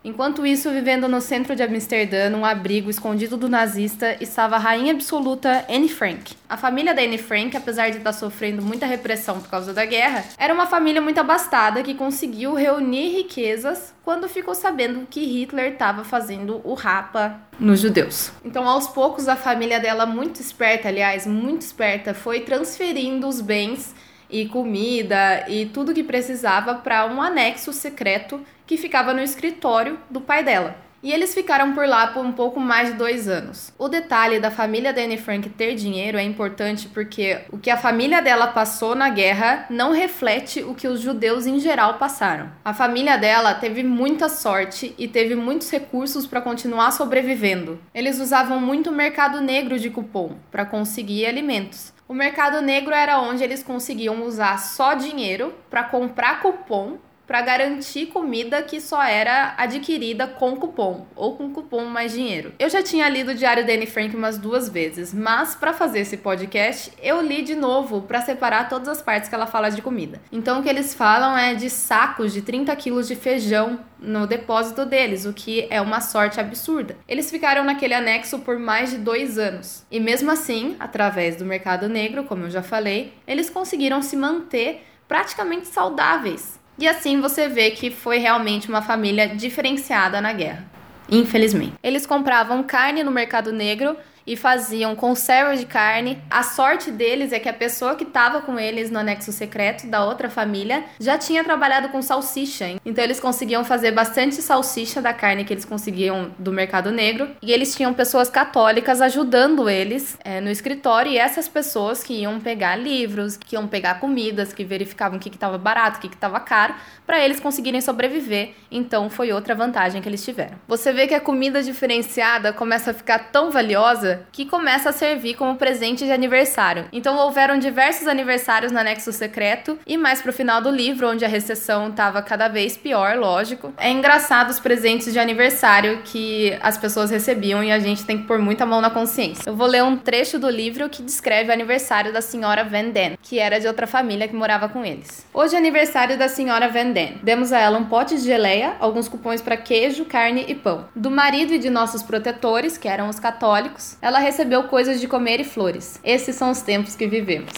Enquanto 0.07 0.45
isso, 0.45 0.71
vivendo 0.71 1.05
no 1.09 1.19
centro 1.19 1.53
de 1.53 1.61
Amsterdã, 1.61 2.29
num 2.29 2.45
abrigo 2.45 2.89
escondido 2.89 3.35
do 3.35 3.49
nazista, 3.49 4.15
estava 4.21 4.55
a 4.55 4.57
rainha 4.57 4.93
absoluta 4.93 5.65
Anne 5.69 5.89
Frank. 5.89 6.33
A 6.47 6.55
família 6.55 6.93
da 6.93 7.01
Anne 7.01 7.17
Frank, 7.17 7.57
apesar 7.57 7.89
de 7.89 7.97
estar 7.97 8.13
sofrendo 8.13 8.61
muita 8.61 8.85
repressão 8.85 9.41
por 9.41 9.49
causa 9.49 9.73
da 9.73 9.83
guerra, 9.83 10.23
era 10.37 10.53
uma 10.53 10.65
família 10.65 11.01
muito 11.01 11.19
abastada 11.19 11.83
que 11.83 11.93
conseguiu 11.93 12.53
reunir 12.53 13.17
riquezas 13.17 13.93
quando 14.01 14.29
ficou 14.29 14.55
sabendo 14.55 15.05
que 15.09 15.25
Hitler 15.25 15.73
estava 15.73 16.05
fazendo 16.05 16.61
o 16.63 16.73
rapa 16.73 17.41
nos 17.59 17.81
judeus. 17.81 18.31
Então, 18.45 18.65
aos 18.65 18.87
poucos, 18.87 19.27
a 19.27 19.35
família 19.35 19.77
dela, 19.77 20.05
muito 20.05 20.39
esperta, 20.39 20.87
aliás, 20.87 21.27
muito 21.27 21.63
esperta, 21.63 22.13
foi 22.13 22.39
transferindo 22.39 23.27
os 23.27 23.41
bens 23.41 23.93
e 24.29 24.45
comida 24.45 25.45
e 25.49 25.65
tudo 25.65 25.93
que 25.93 26.03
precisava 26.03 26.75
para 26.75 27.05
um 27.05 27.21
anexo 27.21 27.73
secreto 27.73 28.39
que 28.67 28.77
ficava 28.77 29.13
no 29.13 29.21
escritório 29.21 29.97
do 30.09 30.21
pai 30.21 30.43
dela. 30.43 30.85
E 31.01 31.13
eles 31.13 31.33
ficaram 31.33 31.73
por 31.73 31.87
lá 31.87 32.07
por 32.07 32.25
um 32.25 32.31
pouco 32.31 32.59
mais 32.59 32.89
de 32.89 32.95
dois 32.95 33.29
anos. 33.29 33.71
O 33.77 33.87
detalhe 33.87 34.39
da 34.39 34.49
família 34.49 34.91
da 34.91 35.01
Anne 35.01 35.17
Frank 35.17 35.47
ter 35.49 35.75
dinheiro 35.75 36.17
é 36.17 36.23
importante 36.23 36.89
porque 36.89 37.39
o 37.51 37.57
que 37.57 37.69
a 37.69 37.77
família 37.77 38.19
dela 38.21 38.47
passou 38.47 38.95
na 38.95 39.09
guerra 39.09 39.67
não 39.69 39.91
reflete 39.91 40.63
o 40.63 40.73
que 40.73 40.87
os 40.87 40.99
judeus 40.99 41.45
em 41.45 41.59
geral 41.59 41.99
passaram. 41.99 42.51
A 42.65 42.73
família 42.73 43.15
dela 43.15 43.53
teve 43.53 43.83
muita 43.83 44.27
sorte 44.27 44.95
e 44.97 45.07
teve 45.07 45.35
muitos 45.35 45.69
recursos 45.69 46.25
para 46.25 46.41
continuar 46.41 46.91
sobrevivendo. 46.91 47.79
Eles 47.93 48.19
usavam 48.19 48.59
muito 48.59 48.89
o 48.89 48.93
mercado 48.93 49.39
negro 49.39 49.77
de 49.77 49.91
cupom 49.91 50.35
para 50.51 50.65
conseguir 50.65 51.27
alimentos. 51.27 51.93
O 52.07 52.13
mercado 52.13 52.61
negro 52.61 52.93
era 52.93 53.19
onde 53.19 53.43
eles 53.43 53.61
conseguiam 53.61 54.23
usar 54.23 54.57
só 54.59 54.93
dinheiro 54.93 55.53
para 55.69 55.83
comprar 55.83 56.41
cupom 56.41 56.97
para 57.27 57.41
garantir 57.41 58.07
comida 58.07 58.63
que 58.63 58.79
só 58.79 59.03
era 59.03 59.53
adquirida 59.57 60.25
com 60.25 60.55
cupom 60.55 61.05
ou 61.13 61.35
com 61.35 61.51
cupom 61.51 61.83
mais 61.85 62.13
dinheiro. 62.13 62.53
Eu 62.57 62.69
já 62.69 62.81
tinha 62.81 63.09
lido 63.09 63.31
o 63.31 63.35
Diário 63.35 63.67
da 63.67 63.73
Anne 63.73 63.85
Frank 63.85 64.15
umas 64.15 64.37
duas 64.37 64.69
vezes, 64.69 65.13
mas 65.13 65.53
para 65.53 65.73
fazer 65.73 65.99
esse 65.99 66.17
podcast 66.17 66.91
eu 67.03 67.21
li 67.21 67.41
de 67.41 67.53
novo 67.53 68.01
para 68.03 68.21
separar 68.21 68.69
todas 68.69 68.87
as 68.87 69.01
partes 69.01 69.27
que 69.27 69.35
ela 69.35 69.45
fala 69.45 69.69
de 69.69 69.81
comida. 69.81 70.21
Então 70.31 70.59
o 70.59 70.63
que 70.63 70.69
eles 70.69 70.93
falam 70.93 71.37
é 71.37 71.53
de 71.53 71.69
sacos 71.69 72.31
de 72.31 72.41
30 72.41 72.73
quilos 72.77 73.07
de 73.07 73.15
feijão 73.15 73.79
no 73.99 74.25
depósito 74.25 74.85
deles, 74.85 75.25
o 75.25 75.33
que 75.33 75.67
é 75.69 75.81
uma 75.81 75.99
sorte 75.99 76.39
absurda. 76.39 76.95
Eles 77.07 77.29
ficaram 77.29 77.63
naquele 77.63 77.93
anexo 77.93 78.39
por 78.39 78.57
mais 78.57 78.91
de 78.91 78.97
dois 78.99 79.37
anos 79.37 79.85
e 79.91 79.99
mesmo 79.99 80.31
assim, 80.31 80.77
através 80.79 81.35
do 81.35 81.43
mercado 81.43 81.89
negro, 81.89 82.23
como 82.23 82.45
eu 82.45 82.49
já 82.49 82.63
falei, 82.63 83.13
eles 83.27 83.49
conseguiram 83.49 84.01
se 84.01 84.15
manter 84.15 84.85
praticamente 85.07 85.67
saudáveis 85.67 86.57
e 86.77 86.87
assim 86.87 87.19
você 87.19 87.47
vê 87.47 87.71
que 87.71 87.89
foi 87.89 88.17
realmente 88.17 88.69
uma 88.69 88.81
família 88.81 89.27
diferenciada 89.27 90.21
na 90.21 90.33
guerra. 90.33 90.65
Infelizmente. 91.09 91.73
Eles 91.81 92.05
compravam 92.05 92.63
carne 92.63 93.03
no 93.03 93.11
mercado 93.11 93.51
negro 93.51 93.95
e 94.27 94.35
faziam 94.35 94.93
conserva 94.93 95.55
de 95.55 95.65
carne. 95.65 96.21
A 96.29 96.43
sorte 96.43 96.91
deles 96.91 97.31
é 97.31 97.39
que 97.39 97.47
a 97.47 97.53
pessoa 97.53 97.95
que 97.95 98.03
estava 98.03 98.41
com 98.41 98.59
eles 98.59 98.91
no 98.91 98.99
anexo 98.99 99.31
secreto 99.31 99.87
da 99.87 100.03
outra 100.03 100.29
família 100.29 100.83
já 100.99 101.17
tinha 101.17 101.43
trabalhado 101.43 101.87
com 101.87 102.01
salsicha. 102.01 102.75
Então 102.85 103.01
eles 103.01 103.21
conseguiam 103.21 103.63
fazer 103.63 103.91
bastante 103.91 104.35
salsicha 104.35 105.01
da 105.01 105.13
carne 105.13 105.45
que 105.45 105.53
eles 105.53 105.63
conseguiam 105.63 106.31
do 106.37 106.51
mercado 106.51 106.91
negro. 106.91 107.29
E 107.41 107.53
eles 107.53 107.73
tinham 107.73 107.93
pessoas 107.93 108.29
católicas 108.29 109.01
ajudando 109.01 109.69
eles 109.69 110.17
é, 110.25 110.41
no 110.41 110.49
escritório. 110.49 111.13
E 111.13 111.17
essas 111.17 111.47
pessoas 111.47 112.03
que 112.03 112.13
iam 112.13 112.39
pegar 112.41 112.75
livros, 112.75 113.37
que 113.37 113.55
iam 113.55 113.67
pegar 113.67 114.01
comidas, 114.01 114.51
que 114.51 114.65
verificavam 114.65 115.17
o 115.17 115.21
que 115.21 115.29
estava 115.29 115.57
barato, 115.57 115.99
o 115.99 116.01
que 116.01 116.07
estava 116.13 116.39
caro, 116.41 116.75
para 117.05 117.23
eles 117.23 117.39
conseguirem 117.39 117.79
sobreviver. 117.79 118.51
Então 118.69 119.09
foi 119.09 119.31
outra 119.31 119.55
vantagem 119.55 120.01
que 120.01 120.09
eles 120.09 120.25
tiveram. 120.25 120.57
Você 120.67 120.91
vê 120.91 121.07
que 121.07 121.13
a 121.13 121.21
comida 121.21 121.63
diferenciada 121.63 122.51
começa 122.51 122.91
a 122.91 122.93
ficar 122.93 123.31
tão 123.31 123.51
valiosa 123.51 124.16
que 124.31 124.45
começa 124.45 124.89
a 124.89 124.93
servir 124.93 125.35
como 125.35 125.55
presente 125.55 126.05
de 126.05 126.11
aniversário. 126.11 126.85
Então 126.91 127.17
houveram 127.17 127.59
diversos 127.59 128.07
aniversários 128.07 128.71
no 128.71 128.79
anexo 128.79 129.11
secreto 129.11 129.77
e 129.85 129.97
mais 129.97 130.21
pro 130.21 130.33
final 130.33 130.61
do 130.61 130.69
livro, 130.69 131.09
onde 131.09 131.25
a 131.25 131.27
recessão 131.27 131.89
estava 131.89 132.21
cada 132.21 132.47
vez 132.47 132.77
pior, 132.77 133.17
lógico. 133.17 133.73
É 133.77 133.89
engraçado 133.89 134.49
os 134.49 134.59
presentes 134.59 135.11
de 135.13 135.19
aniversário 135.19 136.01
que 136.03 136.57
as 136.61 136.77
pessoas 136.77 137.09
recebiam 137.09 137.63
e 137.63 137.71
a 137.71 137.79
gente 137.79 138.05
tem 138.05 138.17
que 138.17 138.25
pôr 138.25 138.39
muita 138.39 138.65
mão 138.65 138.81
na 138.81 138.89
consciência. 138.89 139.49
Eu 139.49 139.55
vou 139.55 139.67
ler 139.67 139.83
um 139.83 139.97
trecho 139.97 140.39
do 140.39 140.49
livro 140.49 140.89
que 140.89 141.01
descreve 141.01 141.49
o 141.49 141.53
aniversário 141.53 142.13
da 142.13 142.21
senhora 142.21 142.63
Van 142.63 142.89
Den, 142.89 143.17
que 143.21 143.39
era 143.39 143.59
de 143.59 143.67
outra 143.67 143.87
família 143.87 144.27
que 144.27 144.35
morava 144.35 144.69
com 144.69 144.83
eles. 144.83 145.25
Hoje 145.33 145.55
é 145.55 145.57
aniversário 145.57 146.17
da 146.17 146.27
senhora 146.27 146.69
Van 146.69 146.91
Den. 146.91 147.17
Demos 147.23 147.51
a 147.51 147.59
ela 147.59 147.77
um 147.77 147.85
pote 147.85 148.15
de 148.15 148.21
geleia, 148.21 148.75
alguns 148.79 149.07
cupons 149.07 149.41
para 149.41 149.57
queijo, 149.57 150.05
carne 150.05 150.45
e 150.47 150.55
pão. 150.55 150.85
Do 150.95 151.11
marido 151.11 151.53
e 151.53 151.59
de 151.59 151.69
nossos 151.69 152.03
protetores, 152.03 152.77
que 152.77 152.87
eram 152.87 153.09
os 153.09 153.19
católicos, 153.19 153.97
ela 154.07 154.19
recebeu 154.19 154.63
coisas 154.63 155.01
de 155.01 155.07
comer 155.07 155.41
e 155.41 155.43
flores. 155.43 155.99
Esses 156.01 156.33
são 156.33 156.49
os 156.49 156.61
tempos 156.61 156.95
que 156.95 157.05
vivemos. 157.05 157.51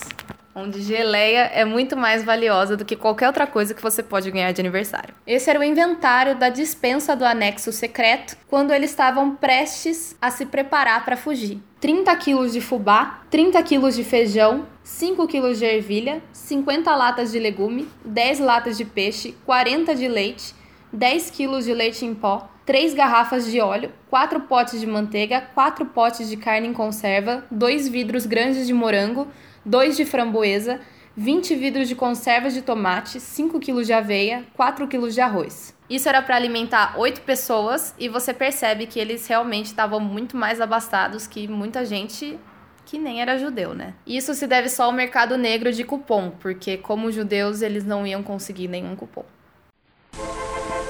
Onde 0.56 0.82
geleia 0.82 1.42
é 1.54 1.64
muito 1.64 1.96
mais 1.96 2.24
valiosa 2.24 2.76
do 2.76 2.84
que 2.84 2.96
qualquer 2.96 3.28
outra 3.28 3.46
coisa 3.46 3.72
que 3.76 3.84
você 3.84 4.02
pode 4.02 4.32
ganhar 4.32 4.52
de 4.52 4.60
aniversário. 4.60 5.14
Esse 5.28 5.48
era 5.48 5.60
o 5.60 5.64
inventário 5.64 6.36
da 6.36 6.50
dispensa 6.50 7.16
do 7.16 7.24
anexo 7.24 7.72
secreto 7.72 8.36
quando 8.48 8.72
eles 8.72 8.90
estavam 8.90 9.36
prestes 9.36 10.18
a 10.20 10.32
se 10.32 10.44
preparar 10.48 11.06
para 11.06 11.16
fugir. 11.16 11.62
30 11.80 12.16
quilos 12.16 12.52
de 12.52 12.62
fubá, 12.62 13.22
30 13.30 13.62
quilos 13.62 13.96
de 13.96 14.04
feijão, 14.04 14.66
5 14.84 15.28
quilos 15.28 15.60
de 15.60 15.66
ervilha, 15.66 16.20
50 16.34 16.96
latas 16.96 17.32
de 17.32 17.38
legume, 17.38 17.88
10 18.04 18.40
latas 18.40 18.76
de 18.76 18.86
peixe, 18.86 19.36
40 19.46 19.94
de 19.94 20.08
leite, 20.08 20.56
10 20.92 21.30
quilos 21.30 21.66
de 21.66 21.74
leite 21.74 22.06
em 22.06 22.16
pó, 22.16 22.50
3 22.66 22.94
garrafas 22.94 23.46
de 23.46 23.60
óleo, 23.62 23.92
4 24.10 24.42
potes 24.42 24.80
de 24.80 24.88
manteiga, 24.88 25.42
4 25.54 25.86
potes 25.88 26.30
de 26.30 26.38
carne 26.38 26.68
em 26.68 26.74
conserva, 26.74 27.46
2 27.52 27.88
vidros 27.88 28.26
grandes 28.26 28.66
de 28.66 28.74
morango, 28.74 29.28
2 29.66 29.98
de 29.98 30.06
framboesa, 30.06 30.80
20 31.16 31.56
vidros 31.56 31.88
de 31.88 31.96
conservas 31.96 32.54
de 32.54 32.62
tomate, 32.62 33.20
5 33.20 33.60
kg 33.60 33.84
de 33.84 33.94
aveia, 33.94 34.46
4 34.56 34.88
kg 34.88 35.10
de 35.10 35.22
arroz. 35.22 35.76
Isso 35.90 36.08
era 36.08 36.22
para 36.22 36.36
alimentar 36.36 36.94
8 36.98 37.22
pessoas 37.22 37.94
e 38.00 38.08
você 38.08 38.34
percebe 38.34 38.88
que 38.88 39.00
eles 39.00 39.28
realmente 39.28 39.66
estavam 39.66 40.00
muito 40.00 40.38
mais 40.38 40.62
abastados 40.62 41.28
que 41.28 41.48
muita 41.48 41.84
gente 41.84 42.40
que 42.86 42.98
nem 42.98 43.22
era 43.22 43.38
judeu, 43.38 43.76
né? 43.76 43.94
Isso 44.08 44.34
se 44.34 44.48
deve 44.48 44.70
só 44.70 44.86
ao 44.86 44.92
mercado 44.92 45.38
negro 45.38 45.72
de 45.72 45.84
cupom, 45.84 46.32
porque 46.40 46.78
como 46.78 47.12
judeus 47.12 47.62
eles 47.62 47.86
não 47.86 48.08
iam 48.08 48.24
conseguir 48.24 48.68
nenhum 48.68 48.96
cupom. 48.96 49.26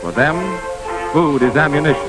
For 0.01 0.13
them, 0.13 0.35
food 1.11 1.43
is 1.43 1.57
ammunition. 1.57 2.07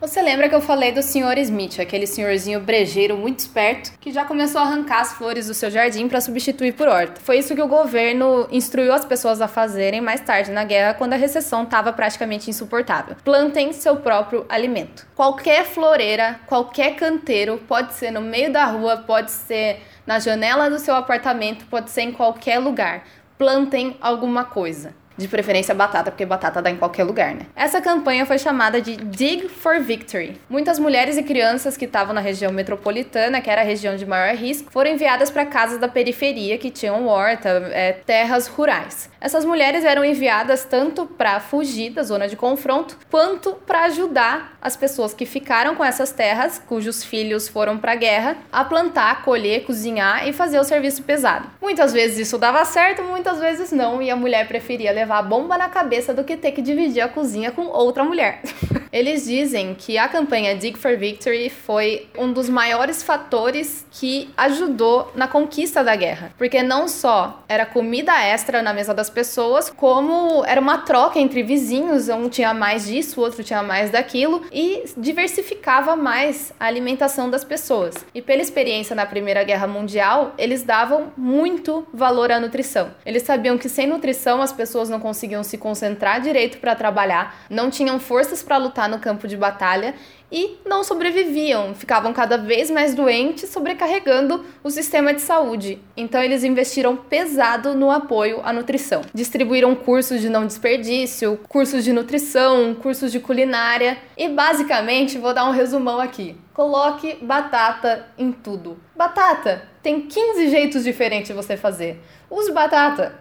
Você 0.00 0.22
lembra 0.22 0.48
que 0.48 0.54
eu 0.54 0.62
falei 0.62 0.92
do 0.92 1.02
Sr. 1.02 1.36
Smith, 1.36 1.78
aquele 1.78 2.06
senhorzinho 2.06 2.58
brejeiro 2.58 3.18
muito 3.18 3.40
esperto 3.40 3.92
que 4.00 4.10
já 4.10 4.24
começou 4.24 4.62
a 4.62 4.64
arrancar 4.64 5.00
as 5.00 5.12
flores 5.12 5.46
do 5.46 5.52
seu 5.52 5.70
jardim 5.70 6.08
para 6.08 6.22
substituir 6.22 6.72
por 6.72 6.88
horta? 6.88 7.20
Foi 7.20 7.36
isso 7.36 7.54
que 7.54 7.60
o 7.60 7.68
governo 7.68 8.48
instruiu 8.50 8.94
as 8.94 9.04
pessoas 9.04 9.42
a 9.42 9.46
fazerem 9.46 10.00
mais 10.00 10.22
tarde 10.22 10.50
na 10.50 10.64
guerra, 10.64 10.94
quando 10.94 11.12
a 11.12 11.16
recessão 11.16 11.64
estava 11.64 11.92
praticamente 11.92 12.48
insuportável. 12.48 13.14
Plantem 13.22 13.74
seu 13.74 13.96
próprio 13.96 14.46
alimento. 14.48 15.06
Qualquer 15.14 15.66
floreira, 15.66 16.40
qualquer 16.46 16.96
canteiro, 16.96 17.58
pode 17.68 17.92
ser 17.92 18.10
no 18.10 18.22
meio 18.22 18.50
da 18.50 18.64
rua, 18.64 19.04
pode 19.06 19.30
ser 19.30 19.82
na 20.06 20.18
janela 20.18 20.70
do 20.70 20.78
seu 20.78 20.94
apartamento, 20.94 21.66
pode 21.66 21.90
ser 21.90 22.02
em 22.02 22.12
qualquer 22.12 22.58
lugar. 22.58 23.04
Plantem 23.36 23.98
alguma 24.00 24.46
coisa. 24.46 24.98
De 25.20 25.28
preferência 25.28 25.74
batata, 25.74 26.10
porque 26.10 26.24
batata 26.24 26.62
dá 26.62 26.70
em 26.70 26.76
qualquer 26.76 27.04
lugar, 27.04 27.34
né? 27.34 27.42
Essa 27.54 27.78
campanha 27.78 28.24
foi 28.24 28.38
chamada 28.38 28.80
de 28.80 28.96
Dig 28.96 29.48
for 29.48 29.78
Victory. 29.80 30.40
Muitas 30.48 30.78
mulheres 30.78 31.18
e 31.18 31.22
crianças 31.22 31.76
que 31.76 31.84
estavam 31.84 32.14
na 32.14 32.22
região 32.22 32.50
metropolitana, 32.50 33.40
que 33.42 33.50
era 33.50 33.60
a 33.60 33.64
região 33.64 33.96
de 33.96 34.06
maior 34.06 34.34
risco, 34.34 34.72
foram 34.72 34.90
enviadas 34.90 35.30
para 35.30 35.44
casas 35.44 35.78
da 35.78 35.88
periferia 35.88 36.56
que 36.56 36.70
tinham 36.70 37.06
horta, 37.06 37.48
é, 37.70 37.92
terras 37.92 38.46
rurais. 38.46 39.10
Essas 39.20 39.44
mulheres 39.44 39.84
eram 39.84 40.02
enviadas 40.02 40.64
tanto 40.64 41.04
para 41.04 41.38
fugir 41.38 41.90
da 41.90 42.02
zona 42.02 42.26
de 42.26 42.36
confronto, 42.36 42.96
quanto 43.10 43.52
para 43.66 43.84
ajudar 43.84 44.56
as 44.62 44.76
pessoas 44.76 45.12
que 45.12 45.26
ficaram 45.26 45.74
com 45.74 45.84
essas 45.84 46.12
terras, 46.12 46.62
cujos 46.66 47.04
filhos 47.04 47.46
foram 47.46 47.76
para 47.76 47.92
a 47.92 47.96
guerra, 47.96 48.36
a 48.50 48.64
plantar, 48.64 49.22
colher, 49.22 49.64
cozinhar 49.64 50.26
e 50.26 50.32
fazer 50.32 50.58
o 50.58 50.64
serviço 50.64 51.02
pesado. 51.02 51.50
Muitas 51.60 51.92
vezes 51.92 52.18
isso 52.18 52.38
dava 52.38 52.64
certo, 52.64 53.02
muitas 53.02 53.38
vezes 53.38 53.72
não, 53.72 54.00
e 54.00 54.10
a 54.10 54.16
mulher 54.16 54.48
preferia 54.48 54.92
levar 54.92 55.09
a 55.18 55.22
bomba 55.22 55.58
na 55.58 55.68
cabeça 55.68 56.14
do 56.14 56.24
que 56.24 56.36
ter 56.36 56.52
que 56.52 56.62
dividir 56.62 57.00
a 57.00 57.08
cozinha 57.08 57.50
com 57.50 57.66
outra 57.66 58.04
mulher. 58.04 58.42
Eles 58.92 59.24
dizem 59.24 59.74
que 59.74 59.96
a 59.96 60.08
campanha 60.08 60.56
Dig 60.56 60.76
for 60.76 60.96
Victory 60.96 61.48
foi 61.48 62.08
um 62.18 62.32
dos 62.32 62.48
maiores 62.48 63.02
fatores 63.02 63.86
que 63.90 64.28
ajudou 64.36 65.12
na 65.14 65.28
conquista 65.28 65.84
da 65.84 65.94
guerra, 65.94 66.32
porque 66.36 66.60
não 66.62 66.88
só 66.88 67.44
era 67.48 67.64
comida 67.64 68.12
extra 68.24 68.62
na 68.62 68.72
mesa 68.72 68.92
das 68.92 69.08
pessoas, 69.08 69.70
como 69.70 70.44
era 70.44 70.60
uma 70.60 70.78
troca 70.78 71.18
entre 71.18 71.42
vizinhos, 71.42 72.08
um 72.08 72.28
tinha 72.28 72.52
mais 72.52 72.86
disso, 72.86 73.20
o 73.20 73.24
outro 73.24 73.44
tinha 73.44 73.62
mais 73.62 73.90
daquilo 73.90 74.42
e 74.52 74.84
diversificava 74.96 75.96
mais 75.96 76.52
a 76.58 76.66
alimentação 76.66 77.30
das 77.30 77.44
pessoas. 77.44 77.94
E 78.14 78.20
pela 78.20 78.42
experiência 78.42 78.94
na 78.96 79.06
Primeira 79.06 79.44
Guerra 79.44 79.66
Mundial, 79.66 80.34
eles 80.36 80.62
davam 80.62 81.12
muito 81.16 81.86
valor 81.92 82.30
à 82.30 82.38
nutrição. 82.40 82.90
Eles 83.04 83.22
sabiam 83.22 83.58
que 83.58 83.68
sem 83.68 83.86
nutrição 83.86 84.42
as 84.42 84.52
pessoas 84.52 84.88
não 84.88 84.99
conseguiam 85.00 85.42
se 85.42 85.58
concentrar 85.58 86.20
direito 86.20 86.58
para 86.58 86.76
trabalhar, 86.76 87.44
não 87.50 87.70
tinham 87.70 87.98
forças 87.98 88.42
para 88.42 88.56
lutar 88.58 88.88
no 88.88 89.00
campo 89.00 89.26
de 89.26 89.36
batalha 89.36 89.94
e 90.32 90.58
não 90.64 90.84
sobreviviam, 90.84 91.74
ficavam 91.74 92.12
cada 92.12 92.38
vez 92.38 92.70
mais 92.70 92.94
doentes, 92.94 93.50
sobrecarregando 93.50 94.44
o 94.62 94.70
sistema 94.70 95.12
de 95.12 95.20
saúde. 95.20 95.80
Então 95.96 96.22
eles 96.22 96.44
investiram 96.44 96.96
pesado 96.96 97.74
no 97.74 97.90
apoio 97.90 98.40
à 98.44 98.52
nutrição. 98.52 99.02
Distribuíram 99.12 99.74
cursos 99.74 100.20
de 100.20 100.28
não 100.28 100.46
desperdício, 100.46 101.40
cursos 101.48 101.82
de 101.82 101.92
nutrição, 101.92 102.74
cursos 102.74 103.10
de 103.10 103.18
culinária 103.18 103.98
e 104.16 104.28
basicamente 104.28 105.18
vou 105.18 105.34
dar 105.34 105.48
um 105.48 105.52
resumão 105.52 106.00
aqui. 106.00 106.36
Coloque 106.52 107.16
batata 107.22 108.06
em 108.18 108.30
tudo. 108.30 108.78
Batata 108.94 109.62
tem 109.82 110.02
15 110.02 110.50
jeitos 110.50 110.84
diferentes 110.84 111.28
de 111.28 111.34
você 111.34 111.56
fazer. 111.56 112.00
Use 112.30 112.52
batata. 112.52 113.14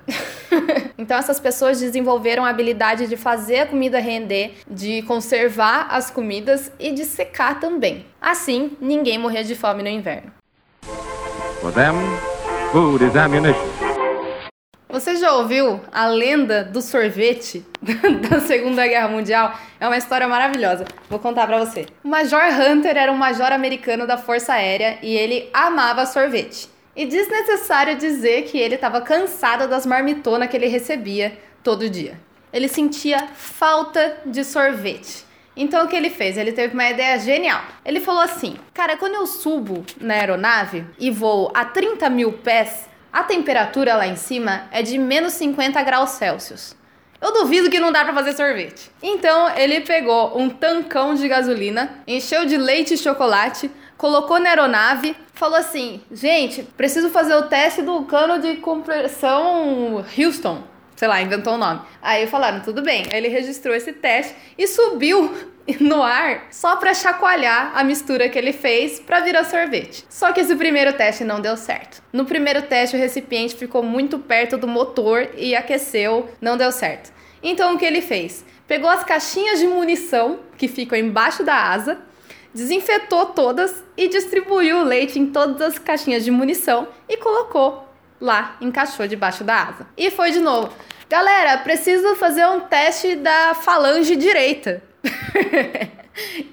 então 0.98 1.18
essas 1.18 1.40
pessoas 1.40 1.80
desenvolveram 1.80 2.46
a 2.46 2.50
habilidade 2.50 3.08
de 3.08 3.18
fazer 3.18 3.62
a 3.62 3.66
comida 3.66 4.00
render, 4.00 4.58
de 4.70 5.02
conservar 5.02 5.88
as 5.90 6.12
comidas 6.12 6.72
e 6.80 6.92
de 6.92 7.06
secar 7.06 7.60
também. 7.60 8.06
Assim, 8.22 8.78
ninguém 8.80 9.18
morria 9.18 9.44
de 9.44 9.56
fome 9.56 9.82
no 9.82 9.90
inverno. 9.90 10.32
For 11.60 11.74
them, 11.74 11.96
food 12.72 13.04
is 13.04 13.16
ammunition. 13.16 13.80
Você 14.92 15.18
já 15.18 15.34
ouviu 15.34 15.80
a 15.92 16.08
lenda 16.08 16.64
do 16.64 16.82
sorvete 16.82 17.64
da 18.30 18.40
Segunda 18.40 18.88
Guerra 18.88 19.08
Mundial? 19.08 19.54
É 19.80 19.88
uma 19.88 19.98
história 19.98 20.28
maravilhosa. 20.28 20.86
Vou 21.08 21.20
contar 21.20 21.46
para 21.46 21.64
você. 21.64 21.86
O 22.04 22.08
Major 22.08 22.42
Hunter 22.42 22.98
era 22.98 23.12
um 23.12 23.18
major 23.18 23.52
americano 23.52 24.08
da 24.08 24.18
Força 24.18 24.54
Aérea 24.54 24.98
e 25.04 25.16
ele 25.16 25.48
amava 25.54 26.08
sorvete. 26.08 26.68
E 26.96 27.06
desnecessário 27.06 27.98
dizer 27.98 28.44
que 28.44 28.58
ele 28.58 28.76
estava 28.76 29.02
cansado 29.02 29.68
das 29.68 29.86
marmitonas 29.86 30.50
que 30.50 30.58
ele 30.58 30.68
recebia 30.68 31.38
todo 31.64 31.90
dia. 31.90 32.20
Ele 32.52 32.68
sentia 32.68 33.28
falta 33.28 34.18
de 34.26 34.44
sorvete. 34.44 35.26
Então 35.56 35.86
o 35.86 35.88
que 35.88 35.96
ele 35.96 36.10
fez? 36.10 36.38
Ele 36.38 36.52
teve 36.52 36.74
uma 36.74 36.90
ideia 36.90 37.20
genial. 37.20 37.62
Ele 37.86 38.00
falou 38.00 38.22
assim: 38.22 38.56
Cara, 38.74 38.98
quando 38.98 39.16
eu 39.16 39.28
subo 39.28 39.86
na 40.00 40.14
aeronave 40.14 40.86
e 40.98 41.12
vou 41.12 41.52
a 41.54 41.66
30 41.66 42.10
mil 42.10 42.34
pés, 42.34 42.88
a 43.12 43.24
temperatura 43.24 43.96
lá 43.96 44.08
em 44.08 44.16
cima 44.16 44.68
é 44.72 44.82
de 44.82 44.98
menos 44.98 45.34
50 45.34 45.82
graus 45.84 46.12
Celsius. 46.12 46.78
Eu 47.22 47.34
duvido 47.34 47.70
que 47.70 47.80
não 47.80 47.92
dá 47.92 48.06
para 48.06 48.14
fazer 48.14 48.34
sorvete. 48.34 48.90
Então 49.04 49.50
ele 49.58 49.82
pegou 49.82 50.40
um 50.40 50.50
tancão 50.50 51.14
de 51.14 51.28
gasolina, 51.28 52.02
encheu 52.08 52.46
de 52.46 52.56
leite 52.56 52.94
e 52.94 52.98
chocolate, 52.98 53.70
colocou 54.00 54.40
na 54.40 54.50
aeronave, 54.50 55.16
falou 55.34 55.60
assim: 55.60 56.02
gente, 56.12 56.64
preciso 56.64 57.10
fazer 57.10 57.36
o 57.36 57.44
teste 57.44 57.84
do 57.84 58.02
cano 58.06 58.40
de 58.40 58.56
compressão 58.56 60.04
Houston. 60.18 60.64
Sei 60.96 61.08
lá, 61.08 61.22
inventou 61.22 61.54
o 61.54 61.56
um 61.56 61.60
nome. 61.60 61.82
Aí 62.02 62.28
falaram, 62.28 62.60
tudo 62.62 62.82
bem. 62.82 63.06
Aí 63.12 63.20
ele 63.20 63.30
registrou 63.30 63.74
esse 63.74 63.94
teste 63.94 64.36
e 64.58 64.68
subiu 64.68 65.34
no 65.80 66.02
ar 66.04 66.48
só 66.52 66.76
para 66.76 66.94
chacoalhar 66.94 67.72
a 67.74 67.84
mistura 67.86 68.28
que 68.28 68.38
ele 68.38 68.52
fez 68.52 69.00
para 69.00 69.22
virar 69.22 69.46
sorvete. 69.46 70.06
Só 70.10 70.34
que 70.34 70.42
esse 70.42 70.56
primeiro 70.56 70.92
teste 70.94 71.24
não 71.24 71.40
deu 71.40 71.56
certo. 71.56 72.02
No 72.12 72.26
primeiro 72.26 72.64
teste 72.64 72.98
o 72.98 73.00
recipiente 73.00 73.56
ficou 73.56 73.82
muito 73.82 74.20
perto 74.20 74.58
do 74.58 74.68
motor 74.68 75.30
e 75.38 75.56
aqueceu, 75.56 76.30
não 76.42 76.58
deu 76.58 76.72
certo. 76.72 77.14
Então 77.42 77.76
o 77.76 77.78
que 77.78 77.86
ele 77.86 78.02
fez? 78.02 78.44
Pegou 78.68 78.90
as 78.90 79.04
caixinhas 79.04 79.60
de 79.60 79.68
munição 79.68 80.40
que 80.58 80.68
ficam 80.68 80.98
embaixo 81.00 81.46
da 81.46 81.56
asa, 81.56 81.98
desinfetou 82.54 83.28
todas 83.28 83.84
e 83.96 84.08
distribuiu 84.08 84.78
o 84.78 84.84
leite 84.84 85.20
em 85.20 85.28
todas 85.28 85.62
as 85.62 85.80
caixinhas 85.80 86.24
de 86.24 86.32
munição 86.32 86.88
e 87.08 87.18
colocou 87.18 87.88
lá, 88.20 88.58
encaixou 88.60 89.08
debaixo 89.08 89.44
da 89.44 89.68
asa. 89.68 89.88
E 89.98 90.12
foi 90.12 90.32
de 90.32 90.40
novo. 90.40 90.74
Galera, 91.10 91.58
preciso 91.60 92.16
fazer 92.16 92.46
um 92.46 92.62
teste 92.62 93.16
da 93.16 93.54
falange 93.56 94.16
direita. 94.16 94.84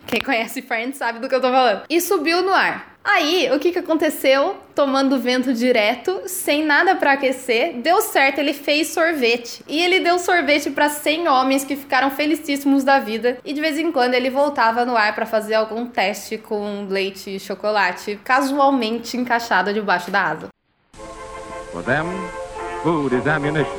Quem 0.07 0.20
conhece 0.20 0.62
Friends 0.62 0.96
sabe 0.96 1.18
do 1.18 1.29
que 1.29 1.35
eu 1.35 1.40
tô 1.40 1.50
falando. 1.50 1.83
E 1.88 2.00
subiu 2.00 2.42
no 2.42 2.52
ar. 2.52 2.96
Aí, 3.09 3.48
o 3.55 3.61
que 3.61 3.70
que 3.70 3.79
aconteceu? 3.79 4.57
Tomando 4.74 5.20
vento 5.20 5.55
direto, 5.55 6.22
sem 6.26 6.64
nada 6.64 6.96
para 6.96 7.12
aquecer, 7.12 7.74
deu 7.74 8.02
certo, 8.02 8.40
ele 8.40 8.52
fez 8.52 8.88
sorvete. 8.88 9.62
E 9.68 9.81
ele 9.81 10.00
deu 10.00 10.18
sorvete 10.18 10.70
para 10.70 10.88
100 10.88 11.29
homens 11.29 11.64
que 11.64 11.76
ficaram 11.76 12.11
felicíssimos 12.11 12.83
da 12.83 12.98
vida. 12.98 13.38
E 13.44 13.52
de 13.52 13.61
vez 13.61 13.79
em 13.79 13.92
quando 13.92 14.14
ele 14.14 14.29
voltava 14.29 14.85
no 14.85 14.96
ar 14.96 15.14
para 15.14 15.24
fazer 15.24 15.55
algum 15.55 15.87
teste 15.87 16.37
com 16.37 16.88
leite 16.90 17.37
e 17.37 17.38
chocolate, 17.38 18.18
casualmente 18.24 19.16
encaixado 19.16 19.72
debaixo 19.72 20.11
da 20.11 20.22
asa. 20.22 20.48
For 21.70 21.85
them, 21.85 22.07
food 22.83 23.14
is 23.14 23.26
ammunition. 23.26 23.70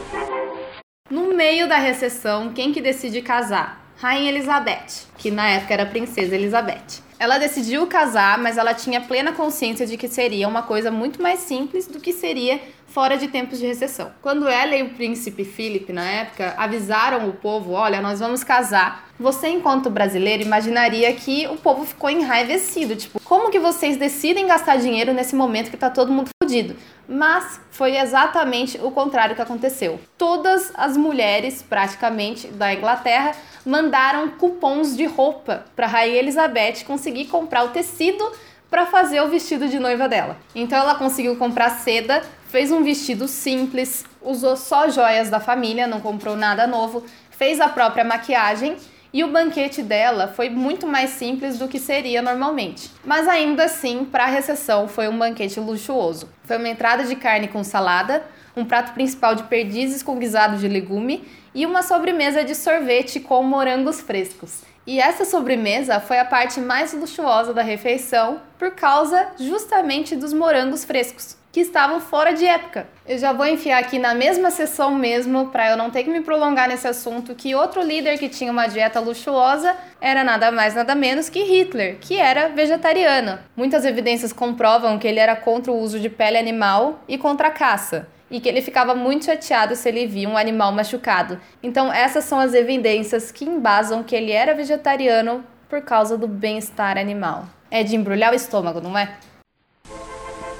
No 1.10 1.34
meio 1.34 1.68
da 1.68 1.78
recessão, 1.78 2.54
quem 2.54 2.72
que 2.72 2.82
decide 2.82 3.22
casar? 3.22 3.87
Rainha 4.00 4.30
Elizabeth, 4.30 5.08
que 5.18 5.32
na 5.32 5.50
época 5.50 5.74
era 5.74 5.86
Princesa 5.86 6.36
Elizabeth. 6.36 7.02
Ela 7.20 7.40
decidiu 7.40 7.88
casar, 7.88 8.38
mas 8.38 8.56
ela 8.56 8.76
tinha 8.76 9.02
plena 9.02 9.32
consciência 9.32 9.88
de 9.88 9.98
que 9.98 10.08
seria 10.08 10.48
uma 10.48 10.62
coisa 10.62 10.92
muito 10.92 11.20
mais 11.20 11.40
simples 11.40 11.88
do 11.88 12.00
que 12.00 12.14
seria 12.14 12.62
fora 12.98 13.16
de 13.16 13.28
tempos 13.28 13.60
de 13.60 13.68
recessão. 13.68 14.12
Quando 14.24 14.48
ela 14.48 14.76
e 14.76 14.82
o 14.82 14.90
príncipe 14.90 15.46
Philip, 15.46 15.94
na 15.94 16.04
época, 16.04 16.56
avisaram 16.58 17.30
o 17.30 17.34
povo: 17.34 17.74
olha, 17.74 18.02
nós 18.02 18.20
vamos 18.20 18.44
casar. 18.44 19.08
Você, 19.20 19.50
enquanto 19.50 19.88
brasileiro, 19.88 20.42
imaginaria 20.42 21.14
que 21.14 21.46
o 21.46 21.58
povo 21.58 21.86
ficou 21.86 22.10
enraivecido. 22.10 22.96
Tipo, 22.96 23.20
como 23.20 23.52
que 23.52 23.60
vocês 23.60 23.98
decidem 23.98 24.48
gastar 24.48 24.78
dinheiro 24.78 25.14
nesse 25.14 25.36
momento 25.36 25.70
que 25.70 25.78
tá 25.78 25.92
todo 25.92 26.12
mundo 26.12 26.30
fodido? 26.42 26.76
Mas 27.08 27.62
foi 27.70 27.98
exatamente 27.98 28.80
o 28.82 28.90
contrário 28.90 29.36
que 29.36 29.42
aconteceu. 29.44 30.00
Todas 30.18 30.74
as 30.74 30.98
mulheres, 30.98 31.62
praticamente, 31.62 32.48
da 32.48 32.74
Inglaterra 32.74 33.34
mandaram 33.64 34.30
cupons 34.30 34.98
de 34.98 35.06
roupa 35.06 35.66
para 35.76 35.86
Rainha 35.86 36.18
Elizabeth 36.18 36.84
conseguir 36.84 37.26
comprar 37.26 37.64
o 37.64 37.68
tecido 37.68 38.28
para 38.70 38.86
fazer 38.86 39.22
o 39.22 39.28
vestido 39.28 39.68
de 39.68 39.80
noiva 39.80 40.10
dela. 40.10 40.38
Então 40.54 40.78
ela 40.78 40.96
conseguiu 40.96 41.36
comprar 41.38 41.70
seda, 41.70 42.22
fez 42.48 42.72
um 42.72 42.84
vestido 42.84 43.28
simples, 43.28 44.06
usou 44.22 44.56
só 44.56 44.90
joias 44.90 45.30
da 45.30 45.40
família, 45.40 45.88
não 45.88 46.00
comprou 46.00 46.36
nada 46.36 46.66
novo, 46.66 47.06
fez 47.30 47.60
a 47.60 47.70
própria 47.70 48.04
maquiagem 48.04 48.76
e 49.14 49.24
o 49.24 49.32
banquete 49.32 49.82
dela 49.82 50.28
foi 50.28 50.50
muito 50.50 50.86
mais 50.86 51.12
simples 51.12 51.58
do 51.58 51.68
que 51.68 51.80
seria 51.80 52.22
normalmente. 52.22 52.92
Mas 53.06 53.28
ainda 53.28 53.66
assim, 53.66 54.06
para 54.06 54.26
a 54.26 54.28
recepção 54.28 54.88
foi 54.88 55.08
um 55.08 55.18
banquete 55.18 55.60
luxuoso. 55.60 56.30
Foi 56.44 56.58
uma 56.58 56.70
entrada 56.70 57.04
de 57.04 57.16
carne 57.16 57.48
com 57.48 57.64
salada, 57.64 58.24
um 58.56 58.66
prato 58.66 58.94
principal 58.94 59.36
de 59.36 59.44
perdizes 59.44 60.04
com 60.04 60.18
guisado 60.18 60.58
de 60.58 60.68
legume 60.68 61.24
e 61.54 61.66
uma 61.66 61.84
sobremesa 61.84 62.44
de 62.44 62.56
sorvete 62.56 63.20
com 63.20 63.42
morangos 63.44 64.02
frescos. 64.02 64.62
E 64.86 65.00
essa 65.00 65.26
sobremesa 65.26 66.00
foi 66.00 66.18
a 66.18 66.26
parte 66.26 66.60
mais 66.60 66.94
luxuosa 66.94 67.54
da 67.54 67.62
refeição 67.62 68.42
por 68.58 68.72
causa 68.72 69.28
justamente 69.38 70.16
dos 70.16 70.34
morangos 70.34 70.86
frescos, 70.86 71.37
que 71.52 71.62
estavam 71.62 72.00
fora 72.00 72.34
de 72.34 72.46
época. 72.46 72.88
Eu 73.06 73.18
já 73.18 73.34
vou 73.34 73.48
enfiar 73.48 73.80
aqui 73.80 73.98
na 73.98 74.14
mesma 74.14 74.52
sessão 74.52 74.94
mesmo, 74.94 75.48
para 75.48 75.70
eu 75.72 75.78
não 75.78 75.90
ter 75.90 76.04
que 76.04 76.10
me 76.10 76.22
prolongar 76.22 76.68
nesse 76.68 76.88
assunto, 76.88 77.34
que 77.34 77.56
outro 77.56 77.82
líder 77.82 78.20
que 78.20 78.30
tinha 78.30 78.52
uma 78.52 78.68
dieta 78.68 79.00
luxuosa 79.00 79.76
era 80.00 80.24
nada 80.24 80.52
mais 80.52 80.76
nada 80.76 80.94
menos 80.94 81.30
que 81.30 81.44
Hitler, 81.44 81.98
que 82.00 82.18
era 82.18 82.50
vegetariano. 82.50 83.40
Muitas 83.56 83.86
evidências 83.86 84.32
comprovam 84.32 85.00
que 85.00 85.08
ele 85.08 85.20
era 85.20 85.36
contra 85.36 85.72
o 85.72 85.80
uso 85.80 86.00
de 86.00 86.10
pele 86.10 86.38
animal 86.38 87.00
e 87.08 87.18
contra 87.18 87.48
a 87.48 87.52
caça. 87.52 88.08
e 88.30 88.40
que 88.40 88.50
ele 88.50 88.62
ficava 88.62 88.94
muito 88.94 89.26
chateado 89.26 89.76
se 89.76 89.88
ele 89.88 90.06
via 90.06 90.28
um 90.28 90.38
animal 90.38 90.72
machucado. 90.72 91.40
Então, 91.64 91.92
essas 91.92 92.26
são 92.26 92.40
as 92.40 92.54
evidências 92.54 93.32
que 93.32 93.46
embasam 93.46 94.04
que 94.04 94.16
ele 94.16 94.32
era 94.32 94.54
vegetariano 94.54 95.44
por 95.70 95.82
causa 95.82 96.18
do 96.18 96.28
bem-estar 96.28 96.98
animal. 96.98 97.46
É 97.72 97.84
de 97.84 97.96
embrulhar 97.96 98.32
o 98.34 98.36
estômago, 98.36 98.82
não 98.82 98.98
é? 98.98 99.16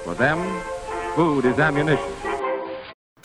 For 0.04 0.16
food 1.18 1.48
is 1.48 1.58
ammunition. 1.58 1.98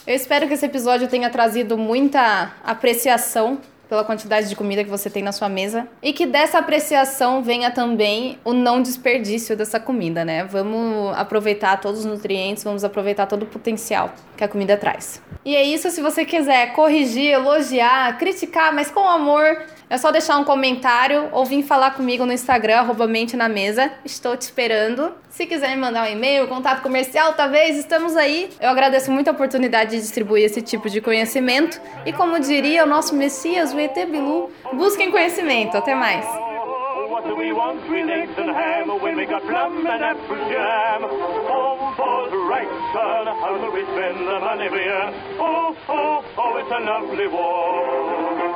Eu 0.08 0.16
espero 0.16 0.48
que 0.48 0.56
esse 0.56 0.66
episódio 0.66 1.08
tenha 1.08 1.30
trazido 1.30 1.78
muita 1.78 2.52
apreciação 2.64 3.60
pela 3.88 4.04
quantidade 4.04 4.50
de 4.50 4.56
comida 4.56 4.84
que 4.84 4.90
você 4.90 5.12
tem 5.12 5.22
na 5.22 5.32
sua 5.32 5.48
mesa 5.48 5.88
e 6.02 6.12
que 6.12 6.26
dessa 6.26 6.58
apreciação 6.58 7.44
venha 7.44 7.70
também 7.70 8.40
o 8.44 8.52
não 8.52 8.82
desperdício 8.82 9.56
dessa 9.56 9.80
comida, 9.80 10.26
né? 10.26 10.44
Vamos 10.46 11.16
aproveitar 11.16 11.80
todos 11.80 12.00
os 12.00 12.06
nutrientes, 12.06 12.64
vamos 12.64 12.84
aproveitar 12.84 13.28
todo 13.28 13.44
o 13.44 13.46
potencial 13.46 14.12
que 14.36 14.44
a 14.44 14.48
comida 14.48 14.76
traz. 14.76 15.22
E 15.46 15.56
é 15.56 15.62
isso, 15.62 15.92
se 15.92 16.02
você 16.02 16.26
quiser 16.26 16.74
corrigir, 16.74 17.32
elogiar, 17.32 18.18
criticar, 18.18 18.74
mas 18.74 18.90
com 18.90 19.08
amor, 19.08 19.62
é 19.94 19.98
só 20.00 20.10
deixar 20.10 20.40
um 20.40 20.44
comentário 20.44 21.30
ou 21.32 21.46
vir 21.46 21.62
falar 21.62 21.92
comigo 21.92 22.26
no 22.26 22.34
Instagram, 22.34 22.80
arroba 22.80 23.06
mente 23.06 23.38
na 23.38 23.48
mesa. 23.48 23.92
Estou 24.04 24.36
te 24.36 24.42
esperando. 24.42 25.14
Se 25.30 25.46
quiser 25.46 25.70
me 25.70 25.76
mandar 25.76 26.10
um 26.10 26.12
e-mail, 26.12 26.48
contato 26.48 26.82
comercial, 26.82 27.34
talvez, 27.34 27.78
estamos 27.78 28.18
aí. 28.18 28.50
Eu 28.60 28.72
agradeço 28.72 29.12
muito 29.12 29.28
a 29.28 29.32
oportunidade 29.34 29.92
de 29.92 29.98
distribuir 29.98 30.46
esse 30.46 30.64
tipo 30.64 30.90
de 30.90 31.00
conhecimento. 31.00 31.80
E 32.08 32.12
como 32.12 32.40
diria 32.40 32.86
o 32.86 32.88
nosso 32.88 33.16
Messias, 33.16 33.72
o 33.72 33.80
ET 33.80 33.94
Bilu, 34.10 34.50
busquem 34.74 35.12
conhecimento. 35.12 35.78
Até 35.78 35.94
mais. 35.94 36.26
Oh, 45.40 45.76
oh, 45.88 46.24
oh, 46.38 46.58
it's 46.58 46.72
a 46.72 46.80
lovely 46.80 47.28
war. 47.28 48.53